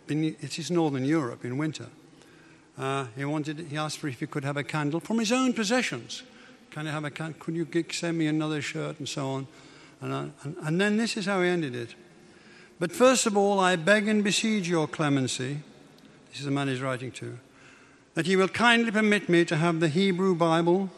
It's 0.07 0.69
northern 0.69 1.05
Europe 1.05 1.45
in 1.45 1.57
winter. 1.57 1.87
Uh, 2.77 3.07
he 3.15 3.25
wanted. 3.25 3.59
He 3.69 3.77
asked 3.77 3.97
for 3.97 4.07
if 4.07 4.19
he 4.19 4.27
could 4.27 4.43
have 4.43 4.57
a 4.57 4.63
candle 4.63 4.99
from 4.99 5.19
his 5.19 5.31
own 5.31 5.53
possessions. 5.53 6.23
Can 6.71 6.87
I 6.87 6.91
have 6.91 7.03
a 7.03 7.11
candle? 7.11 7.39
Could 7.39 7.55
you 7.55 7.67
send 7.91 8.17
me 8.17 8.27
another 8.27 8.61
shirt 8.61 8.99
and 8.99 9.09
so 9.09 9.27
on? 9.27 9.47
And, 10.01 10.13
I, 10.13 10.29
and, 10.43 10.55
and 10.61 10.81
then 10.81 10.97
this 10.97 11.17
is 11.17 11.25
how 11.25 11.41
he 11.41 11.49
ended 11.49 11.75
it. 11.75 11.95
But 12.79 12.91
first 12.91 13.25
of 13.25 13.35
all, 13.35 13.59
I 13.59 13.75
beg 13.75 14.07
and 14.07 14.23
beseech 14.23 14.67
your 14.67 14.87
clemency. 14.87 15.59
This 16.29 16.39
is 16.39 16.45
the 16.45 16.51
man 16.51 16.67
he's 16.67 16.81
writing 16.81 17.11
to. 17.13 17.39
That 18.13 18.27
you 18.27 18.37
will 18.37 18.47
kindly 18.47 18.91
permit 18.91 19.27
me 19.27 19.43
to 19.45 19.57
have 19.57 19.79
the 19.79 19.89
Hebrew 19.89 20.35
Bible, 20.35 20.89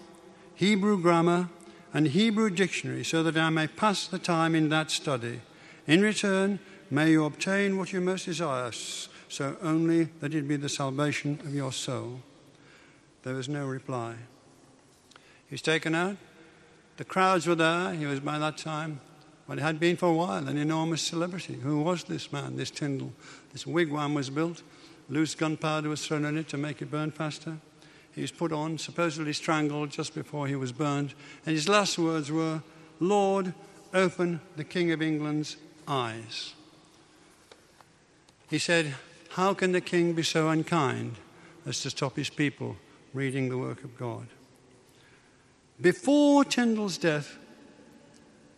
Hebrew 0.55 1.01
grammar, 1.01 1.49
and 1.93 2.07
Hebrew 2.07 2.49
dictionary 2.49 3.03
so 3.03 3.23
that 3.23 3.37
I 3.37 3.49
may 3.49 3.67
pass 3.67 4.07
the 4.07 4.19
time 4.19 4.55
in 4.55 4.69
that 4.69 4.91
study. 4.91 5.41
In 5.87 6.01
return, 6.01 6.59
may 6.89 7.11
you 7.11 7.25
obtain 7.25 7.77
what 7.77 7.91
you 7.91 8.01
most 8.01 8.25
desire 8.25 8.71
so 8.71 9.55
only 9.61 10.05
that 10.19 10.33
it 10.33 10.47
be 10.47 10.57
the 10.57 10.69
salvation 10.69 11.39
of 11.45 11.55
your 11.55 11.71
soul. 11.71 12.19
There 13.23 13.33
was 13.33 13.47
no 13.47 13.65
reply. 13.65 14.15
He 15.47 15.53
was 15.53 15.61
taken 15.61 15.95
out. 15.95 16.17
The 16.97 17.05
crowds 17.05 17.47
were 17.47 17.55
there. 17.55 17.93
He 17.93 18.05
was 18.05 18.19
by 18.19 18.39
that 18.39 18.57
time, 18.57 18.99
well, 19.47 19.57
it 19.57 19.61
had 19.61 19.79
been 19.79 19.95
for 19.95 20.07
a 20.07 20.13
while, 20.13 20.47
an 20.47 20.57
enormous 20.57 21.01
celebrity. 21.01 21.55
Who 21.55 21.81
was 21.81 22.03
this 22.03 22.31
man, 22.31 22.57
this 22.57 22.71
Tyndale? 22.71 23.13
This 23.51 23.65
wigwam 23.65 24.13
was 24.13 24.29
built. 24.29 24.63
Loose 25.09 25.35
gunpowder 25.35 25.89
was 25.89 26.05
thrown 26.05 26.25
in 26.25 26.37
it 26.37 26.47
to 26.49 26.57
make 26.57 26.81
it 26.81 26.91
burn 26.91 27.11
faster. 27.11 27.57
He 28.13 28.21
was 28.21 28.31
put 28.31 28.51
on, 28.51 28.77
supposedly 28.77 29.33
strangled 29.33 29.91
just 29.91 30.13
before 30.13 30.47
he 30.47 30.55
was 30.55 30.71
burned. 30.71 31.13
And 31.45 31.55
his 31.55 31.69
last 31.69 31.97
words 31.97 32.31
were, 32.31 32.61
Lord, 32.99 33.53
open 33.93 34.41
the 34.55 34.63
King 34.63 34.91
of 34.91 35.01
England's 35.01 35.57
eyes. 35.87 36.53
He 38.49 38.59
said, 38.59 38.95
how 39.29 39.53
can 39.53 39.71
the 39.71 39.79
king 39.79 40.11
be 40.11 40.23
so 40.23 40.49
unkind 40.49 41.15
as 41.65 41.81
to 41.81 41.89
stop 41.89 42.17
his 42.17 42.29
people 42.29 42.75
reading 43.13 43.47
the 43.47 43.57
work 43.57 43.85
of 43.85 43.97
God? 43.97 44.27
Before 45.79 46.43
Tyndale's 46.43 46.97
death, 46.97 47.37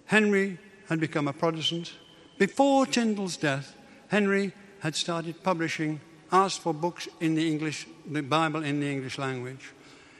Henry 0.05 0.57
had 0.89 0.99
become 0.99 1.27
a 1.27 1.33
Protestant. 1.33 1.93
Before 2.39 2.87
Tyndale's 2.87 3.37
death, 3.37 3.77
Henry 4.07 4.51
had 4.79 4.95
started 4.95 5.43
publishing, 5.43 6.01
asked 6.33 6.61
for 6.61 6.73
books 6.73 7.07
in 7.21 7.35
the 7.35 7.47
English, 7.47 7.87
the 8.05 8.23
Bible 8.23 8.63
in 8.63 8.79
the 8.79 8.91
English 8.91 9.17
language. 9.17 9.71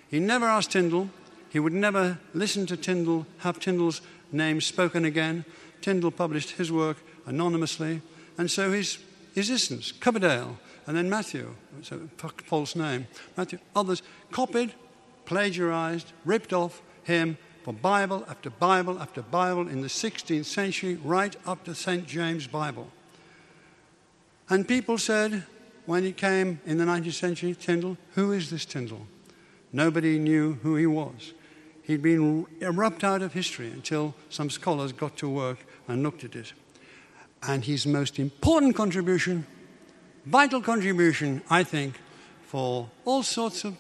He 0.08 0.20
never 0.20 0.46
asked 0.46 0.72
Tyndale. 0.72 1.10
He 1.50 1.60
would 1.60 1.74
never 1.74 2.20
listen 2.34 2.66
to 2.68 2.78
Tyndale, 2.78 3.26
have 3.40 3.60
Tyndale's 3.60 4.02
name 4.32 4.62
spoken 4.62 5.06
again. 5.06 5.44
Tyndale 5.82 6.12
published 6.12 6.52
his 6.52 6.72
work 6.72 6.98
anonymously, 7.26 8.02
and 8.38 8.50
so 8.50 8.72
his 8.72 9.00
existence. 9.36 9.92
Coverdale, 9.92 10.58
and 10.86 10.96
then 10.96 11.10
Matthew, 11.10 11.56
it's 11.80 11.92
a 11.92 11.98
false 12.46 12.76
name. 12.76 13.08
Matthew, 13.36 13.60
others 13.76 14.04
copied, 14.32 14.74
plagiarized, 15.26 16.12
ripped 16.26 16.54
off 16.54 16.82
him 17.04 17.38
for 17.64 17.74
Bible 17.74 18.26
after 18.30 18.50
Bible 18.50 19.00
after 19.00 19.22
Bible 19.22 19.68
in 19.68 19.82
the 19.82 19.88
16th 19.88 20.46
century, 20.46 21.00
right 21.04 21.36
up 21.46 21.64
to 21.64 21.74
St. 21.74 22.06
James' 22.06 22.46
Bible. 22.48 22.90
And 24.50 24.68
people 24.68 24.98
said, 24.98 25.46
when 25.86 26.04
he 26.04 26.12
came 26.12 26.60
in 26.66 26.78
the 26.78 26.86
19th 26.86 27.14
century, 27.14 27.56
Tyndale, 27.56 27.98
who 28.16 28.32
is 28.32 28.50
this 28.50 28.66
Tyndale? 28.66 29.08
Nobody 29.72 30.20
knew 30.20 30.54
who 30.64 30.76
he 30.76 30.86
was. 30.86 31.34
He'd 31.82 32.02
been 32.02 32.46
erupted 32.62 33.04
out 33.04 33.22
of 33.22 33.34
history 33.34 33.70
until 33.70 34.16
some 34.30 34.50
scholars 34.50 34.94
got 34.94 35.18
to 35.18 35.30
work 35.30 35.58
and 35.88 36.02
looked 36.04 36.24
at 36.24 36.36
it. 36.36 36.54
And 37.42 37.66
his 37.66 37.86
most 37.86 38.20
important 38.20 38.76
contribution, 38.76 39.46
vital 40.26 40.62
contribution, 40.62 41.42
I 41.50 41.64
think, 41.64 42.00
for 42.44 42.90
all 43.04 43.24
sorts 43.24 43.66
of, 43.66 43.76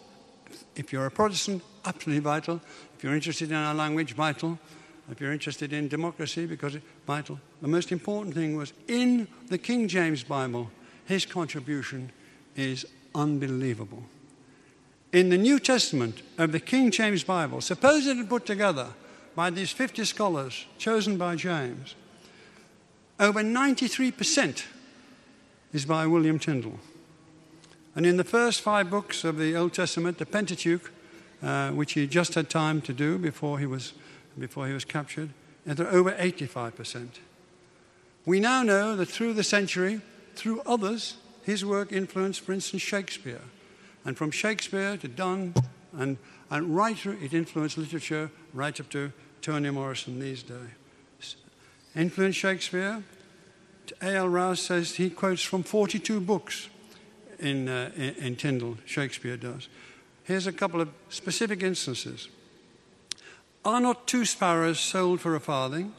if 0.76 0.92
you're 0.92 1.06
a 1.06 1.12
Protestant, 1.12 1.64
absolutely 1.86 2.22
vital. 2.22 2.60
If 2.98 3.04
you're 3.04 3.16
interested 3.16 3.52
in 3.52 3.56
our 3.56 3.74
language, 3.74 4.14
vital. 4.14 4.60
If 5.10 5.22
you're 5.22 5.32
interested 5.32 5.74
in 5.74 5.88
democracy, 5.88 6.46
because 6.46 6.76
it's 6.76 6.86
vital. 7.06 7.40
The 7.62 7.68
most 7.68 7.92
important 7.92 8.34
thing 8.34 8.56
was 8.56 8.74
in 8.88 9.28
the 9.50 9.58
King 9.58 9.88
James 9.88 10.24
Bible, 10.24 10.72
his 11.06 11.26
contribution 11.26 12.12
is 12.56 12.86
unbelievable. 13.16 14.04
In 15.12 15.30
the 15.30 15.38
New 15.38 15.60
Testament 15.60 16.22
of 16.38 16.52
the 16.52 16.60
King 16.60 16.90
James 16.90 17.24
Bible, 17.24 17.62
supposedly 17.62 18.24
put 18.26 18.46
together 18.46 18.88
by 19.36 19.50
these 19.50 19.72
50 19.72 20.06
scholars 20.06 20.66
chosen 20.78 21.18
by 21.18 21.36
James, 21.36 21.96
over 23.20 23.42
93% 23.42 24.64
is 25.72 25.86
by 25.86 26.08
William 26.08 26.40
Tyndale. 26.40 26.80
And 27.96 28.06
in 28.06 28.18
the 28.18 28.24
first 28.24 28.62
five 28.62 28.90
books 28.90 29.24
of 29.24 29.38
the 29.38 29.56
Old 29.56 29.74
Testament, 29.74 30.18
the 30.18 30.26
Pentateuch, 30.26 30.92
uh, 31.44 31.72
which 31.72 31.94
he 31.94 32.08
just 32.08 32.34
had 32.34 32.50
time 32.50 32.82
to 32.82 32.94
do 32.94 33.18
before 33.18 33.60
he 33.60 33.68
was, 33.68 33.94
before 34.40 34.68
he 34.68 34.74
was 34.74 34.86
captured, 34.86 35.30
they're 35.66 35.88
over 35.88 36.12
85%. 36.12 37.20
We 38.26 38.40
now 38.40 38.64
know 38.64 38.96
that 38.96 39.08
through 39.08 39.34
the 39.34 39.44
century, 39.44 40.02
through 40.36 40.62
others, 40.66 41.16
his 41.44 41.66
work 41.66 41.92
influenced, 41.92 42.42
for 42.42 42.54
instance, 42.54 42.82
Shakespeare. 42.82 43.42
And 44.06 44.18
from 44.18 44.32
Shakespeare 44.32 44.98
to 44.98 45.08
Donne, 45.08 45.54
and, 45.98 46.18
and 46.50 46.76
through, 46.76 47.18
it 47.22 47.34
influenced 47.34 47.78
literature 47.78 48.32
right 48.54 48.78
up 48.80 48.90
to 48.90 49.12
Toni 49.42 49.70
Morrison 49.70 50.20
these 50.20 50.44
days. 50.44 51.36
Influenced 51.96 52.40
Shakespeare. 52.40 53.04
A.L. 54.02 54.30
Rowse 54.30 54.62
says 54.62 54.96
he 54.96 55.10
quotes 55.10 55.42
from 55.42 55.64
42 55.64 56.20
books 56.22 56.70
in, 57.40 57.68
uh, 57.68 57.92
in, 57.96 58.16
in 58.16 58.36
Tyndale, 58.36 58.78
Shakespeare 58.86 59.38
does. 59.38 59.68
Here's 60.24 60.48
a 60.48 60.54
couple 60.54 60.80
of 60.80 60.90
specific 61.10 61.62
instances. 61.62 62.30
Are 63.66 63.82
not 63.82 64.08
two 64.08 64.26
sparrows 64.26 64.80
sold 64.80 65.22
for 65.22 65.36
a 65.36 65.40
farthing, 65.40 65.94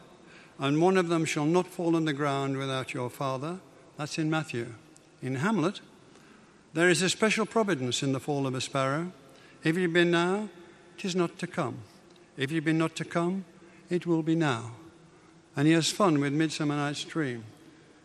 and 0.59 0.81
one 0.81 0.97
of 0.97 1.09
them 1.09 1.25
shall 1.25 1.45
not 1.45 1.67
fall 1.67 1.97
on 1.97 2.05
the 2.05 2.13
ground 2.13 2.57
without 2.57 2.95
your 2.95 3.11
father? 3.11 3.61
That's 3.97 4.19
in 4.19 4.29
Matthew. 4.29 4.75
In 5.23 5.37
Hamlet, 5.37 5.81
there 6.73 6.89
is 6.89 7.03
a 7.03 7.09
special 7.09 7.47
providence 7.47 8.03
in 8.03 8.13
the 8.13 8.21
fall 8.21 8.47
of 8.47 8.55
a 8.55 8.61
sparrow. 8.61 9.13
If 9.63 9.77
it 9.77 9.93
be 9.93 10.05
now, 10.05 10.49
tis 10.99 11.15
not 11.15 11.39
to 11.39 11.47
come. 11.47 11.79
If 12.37 12.51
it 12.51 12.63
be 12.63 12.73
not 12.73 12.97
to 12.97 13.05
come, 13.05 13.45
it 13.89 14.07
will 14.07 14.23
be 14.23 14.35
now. 14.35 14.73
And 15.57 15.69
he 15.69 15.75
has 15.75 15.93
fun 15.93 16.19
with 16.19 16.33
Midsummer 16.33 16.75
Night's 16.75 17.05
Dream. 17.05 17.45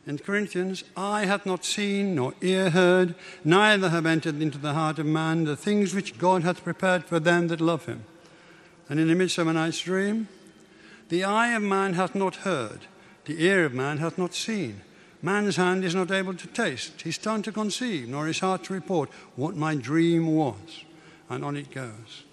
In 0.06 0.20
Corinthians, 0.20 0.84
I 0.96 1.26
hath 1.26 1.46
not 1.46 1.66
seen, 1.66 2.16
nor 2.16 2.34
ear 2.42 2.70
heard, 2.70 3.16
neither 3.44 3.90
have 3.90 4.06
entered 4.06 4.42
into 4.42 4.58
the 4.58 4.74
heart 4.74 5.00
of 5.00 5.06
man 5.06 5.44
the 5.44 5.58
things 5.58 5.94
which 5.94 6.18
God 6.18 6.44
hath 6.44 6.64
prepared 6.64 7.06
for 7.06 7.20
them 7.20 7.48
that 7.48 7.62
love 7.62 7.86
him. 7.86 8.04
And 8.88 9.00
in 9.00 9.08
the 9.08 9.16
Midsummer 9.16 9.54
Night's 9.54 9.82
Dream, 9.82 10.28
the 11.10 11.24
eye 11.24 11.54
of 11.54 11.64
man 11.64 11.94
hath 11.94 12.16
not 12.16 12.38
heard, 12.38 12.82
the 13.26 13.44
ear 13.44 13.66
of 13.66 13.74
man 13.74 13.98
hath 13.98 14.18
not 14.18 14.34
seen. 14.34 14.82
Man's 15.22 15.58
hand 15.58 15.84
is 15.84 15.96
not 15.96 16.12
able 16.12 16.34
to 16.34 16.48
taste, 16.48 17.02
his 17.02 17.18
tongue 17.18 17.42
to 17.42 17.52
conceive, 17.52 18.08
nor 18.08 18.26
his 18.26 18.40
heart 18.40 18.64
to 18.66 18.74
report 18.74 19.10
what 19.36 19.56
my 19.56 19.76
dream 19.76 20.28
was. 20.28 20.86
And 21.30 21.44
on 21.44 21.58
it 21.58 21.72
goes. 21.72 22.24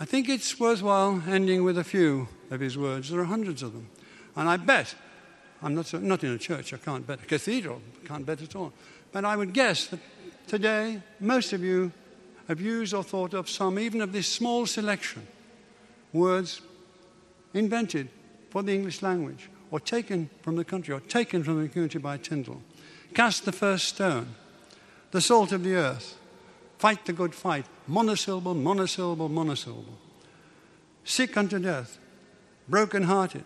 I 0.00 0.04
think 0.04 0.28
it's 0.28 0.58
worthwhile 0.58 1.22
ending 1.28 1.62
with 1.62 1.78
a 1.78 1.84
few 1.84 2.28
of 2.50 2.60
his 2.60 2.76
words. 2.76 3.10
There 3.10 3.20
are 3.20 3.24
hundreds 3.24 3.62
of 3.62 3.72
them. 3.72 3.88
And 4.34 4.48
I 4.48 4.56
bet, 4.56 4.94
I'm 5.62 5.74
not, 5.74 5.92
not 5.94 6.24
in 6.24 6.32
a 6.32 6.38
church, 6.38 6.72
I 6.74 6.78
can't 6.78 7.06
bet, 7.06 7.22
a 7.22 7.26
cathedral, 7.26 7.80
I 8.02 8.08
can't 8.08 8.26
bet 8.26 8.42
at 8.42 8.56
all. 8.56 8.72
But 9.12 9.24
I 9.24 9.36
would 9.36 9.52
guess 9.52 9.86
that 9.86 10.00
today, 10.48 11.00
most 11.20 11.52
of 11.52 11.62
you 11.62 11.92
have 12.48 12.60
used 12.60 12.94
or 12.94 13.04
thought 13.04 13.32
of 13.32 13.48
some, 13.48 13.78
even 13.78 14.00
of 14.00 14.12
this 14.12 14.26
small 14.26 14.66
selection, 14.66 15.26
words 16.12 16.60
invented 17.54 18.08
for 18.50 18.62
the 18.62 18.74
English 18.74 19.02
language, 19.02 19.48
or 19.72 19.80
taken 19.80 20.28
from 20.42 20.54
the 20.54 20.64
country, 20.64 20.94
or 20.94 21.00
taken 21.00 21.42
from 21.42 21.60
the 21.60 21.68
community 21.68 21.98
by 21.98 22.18
Tyndale. 22.18 22.60
Cast 23.14 23.46
the 23.46 23.52
first 23.52 23.88
stone, 23.88 24.34
the 25.10 25.20
salt 25.20 25.50
of 25.50 25.64
the 25.64 25.74
earth, 25.74 26.18
fight 26.78 27.06
the 27.06 27.12
good 27.12 27.34
fight, 27.34 27.64
monosyllable, 27.88 28.54
monosyllable, 28.54 29.30
monosyllable. 29.30 29.98
Sick 31.04 31.38
unto 31.38 31.58
death, 31.58 31.98
broken 32.68 33.04
hearted, 33.04 33.44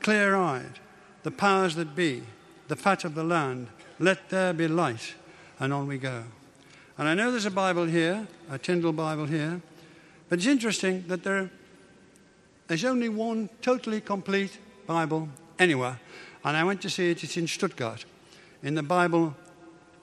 clear 0.00 0.36
eyed, 0.36 0.78
the 1.22 1.30
powers 1.30 1.74
that 1.76 1.96
be, 1.96 2.22
the 2.68 2.76
fat 2.76 3.04
of 3.04 3.14
the 3.14 3.24
land, 3.24 3.68
let 3.98 4.28
there 4.28 4.52
be 4.52 4.68
light, 4.68 5.14
and 5.58 5.72
on 5.72 5.86
we 5.86 5.96
go. 5.96 6.24
And 6.98 7.08
I 7.08 7.14
know 7.14 7.30
there's 7.30 7.46
a 7.46 7.50
Bible 7.50 7.86
here, 7.86 8.26
a 8.50 8.58
Tyndale 8.58 8.92
Bible 8.92 9.24
here, 9.24 9.62
but 10.28 10.38
it's 10.38 10.46
interesting 10.46 11.04
that 11.08 11.24
there, 11.24 11.50
there's 12.66 12.84
only 12.84 13.08
one 13.08 13.48
totally 13.62 14.02
complete 14.02 14.58
Bible 14.86 15.30
anywhere. 15.58 16.00
And 16.44 16.56
I 16.56 16.64
went 16.64 16.82
to 16.82 16.90
see 16.90 17.10
it, 17.10 17.22
it's 17.22 17.36
in 17.36 17.46
Stuttgart, 17.46 18.04
in 18.62 18.74
the 18.74 18.82
Bible, 18.82 19.34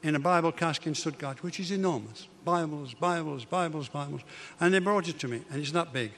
in 0.03 0.15
a 0.15 0.19
Bible 0.19 0.51
cask 0.51 0.87
in 0.87 0.95
Stuttgart, 0.95 1.43
which 1.43 1.59
is 1.59 1.71
enormous. 1.71 2.27
Bibles, 2.45 2.93
Bibles, 2.93 3.45
Bibles, 3.45 3.89
Bibles. 3.89 4.21
And 4.59 4.73
they 4.73 4.79
brought 4.79 5.07
it 5.07 5.19
to 5.19 5.27
me, 5.27 5.41
and 5.49 5.61
it's 5.61 5.71
that 5.71 5.91
big. 5.91 6.11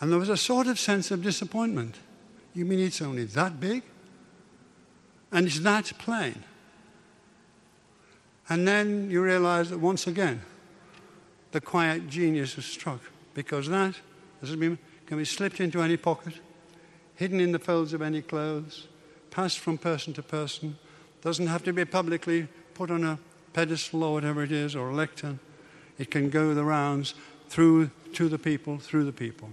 And 0.00 0.10
there 0.10 0.18
was 0.18 0.28
a 0.28 0.36
sort 0.36 0.66
of 0.66 0.78
sense 0.78 1.10
of 1.10 1.22
disappointment. 1.22 1.96
You 2.54 2.64
mean 2.64 2.80
it's 2.80 3.00
only 3.00 3.24
that 3.24 3.60
big? 3.60 3.82
And 5.32 5.46
it's 5.46 5.60
that 5.60 5.92
plain. 5.98 6.44
And 8.48 8.68
then 8.68 9.10
you 9.10 9.22
realize 9.22 9.70
that 9.70 9.78
once 9.78 10.06
again, 10.06 10.42
the 11.52 11.60
quiet 11.60 12.08
genius 12.08 12.54
has 12.54 12.64
struck 12.64 13.00
because 13.32 13.68
that 13.68 13.94
been, 14.58 14.78
can 15.06 15.18
be 15.18 15.24
slipped 15.24 15.60
into 15.60 15.80
any 15.80 15.96
pocket, 15.96 16.34
hidden 17.16 17.40
in 17.40 17.52
the 17.52 17.58
folds 17.58 17.92
of 17.92 18.02
any 18.02 18.22
clothes, 18.22 18.86
passed 19.30 19.58
from 19.58 19.78
person 19.78 20.12
to 20.14 20.22
person, 20.22 20.78
doesn't 21.22 21.46
have 21.46 21.64
to 21.64 21.72
be 21.72 21.84
publicly 21.84 22.48
put 22.74 22.90
on 22.90 23.04
a 23.04 23.18
pedestal 23.52 24.02
or 24.02 24.14
whatever 24.14 24.42
it 24.42 24.52
is, 24.52 24.74
or 24.74 24.90
a 24.90 24.94
lectern. 24.94 25.38
It 25.98 26.10
can 26.10 26.28
go 26.28 26.54
the 26.54 26.64
rounds 26.64 27.14
through 27.48 27.90
to 28.14 28.28
the 28.28 28.38
people, 28.38 28.78
through 28.78 29.04
the 29.04 29.12
people. 29.12 29.50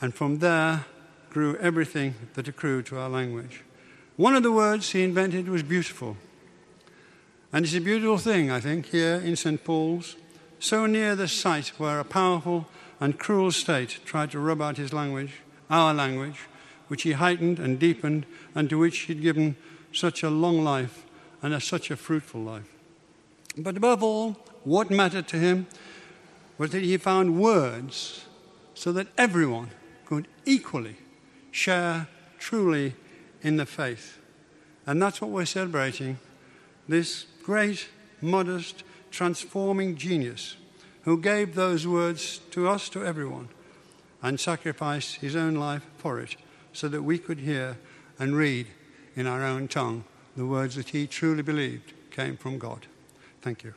And 0.00 0.14
from 0.14 0.38
there 0.38 0.86
grew 1.30 1.56
everything 1.56 2.14
that 2.34 2.48
accrued 2.48 2.86
to 2.86 2.98
our 2.98 3.08
language. 3.08 3.62
One 4.16 4.34
of 4.34 4.42
the 4.42 4.52
words 4.52 4.90
he 4.90 5.02
invented 5.02 5.48
was 5.48 5.62
beautiful. 5.62 6.16
And 7.52 7.64
it's 7.64 7.74
a 7.74 7.80
beautiful 7.80 8.18
thing, 8.18 8.50
I 8.50 8.60
think, 8.60 8.86
here 8.86 9.16
in 9.16 9.36
St. 9.36 9.62
Paul's, 9.62 10.16
so 10.58 10.86
near 10.86 11.14
the 11.14 11.28
site 11.28 11.68
where 11.78 12.00
a 12.00 12.04
powerful 12.04 12.66
and 13.00 13.18
cruel 13.18 13.52
state 13.52 14.00
tried 14.04 14.30
to 14.32 14.40
rub 14.40 14.60
out 14.60 14.76
his 14.76 14.92
language, 14.92 15.34
our 15.70 15.92
language, 15.94 16.40
which 16.88 17.02
he 17.02 17.12
heightened 17.12 17.58
and 17.58 17.78
deepened, 17.78 18.26
and 18.54 18.68
to 18.70 18.78
which 18.78 18.98
he'd 19.00 19.22
given 19.22 19.56
such 19.92 20.22
a 20.22 20.30
long 20.30 20.64
life 20.64 21.04
and 21.42 21.54
a, 21.54 21.60
such 21.60 21.90
a 21.90 21.96
fruitful 21.96 22.40
life. 22.40 22.72
But 23.56 23.76
above 23.76 24.02
all, 24.02 24.36
what 24.64 24.90
mattered 24.90 25.28
to 25.28 25.36
him 25.36 25.66
was 26.56 26.70
that 26.70 26.82
he 26.82 26.96
found 26.96 27.40
words 27.40 28.26
so 28.74 28.92
that 28.92 29.08
everyone 29.16 29.70
could 30.04 30.28
equally 30.44 30.96
share 31.50 32.08
truly 32.38 32.94
in 33.42 33.56
the 33.56 33.66
faith. 33.66 34.18
And 34.86 35.02
that's 35.02 35.20
what 35.20 35.30
we're 35.30 35.44
celebrating 35.44 36.18
this 36.88 37.26
great, 37.42 37.88
modest, 38.20 38.84
transforming 39.10 39.96
genius 39.96 40.56
who 41.02 41.20
gave 41.20 41.54
those 41.54 41.86
words 41.86 42.38
to 42.50 42.68
us, 42.68 42.88
to 42.90 43.04
everyone, 43.04 43.48
and 44.22 44.38
sacrificed 44.38 45.16
his 45.16 45.36
own 45.36 45.54
life 45.54 45.86
for 45.96 46.20
it 46.20 46.36
so 46.72 46.88
that 46.88 47.02
we 47.02 47.18
could 47.18 47.38
hear 47.38 47.78
and 48.18 48.36
read 48.36 48.66
in 49.14 49.26
our 49.26 49.44
own 49.44 49.68
tongue 49.68 50.04
the 50.36 50.46
words 50.46 50.76
that 50.76 50.90
he 50.90 51.06
truly 51.06 51.42
believed 51.42 51.92
came 52.10 52.36
from 52.36 52.58
God. 52.58 52.86
Thank 53.40 53.64
you. 53.64 53.74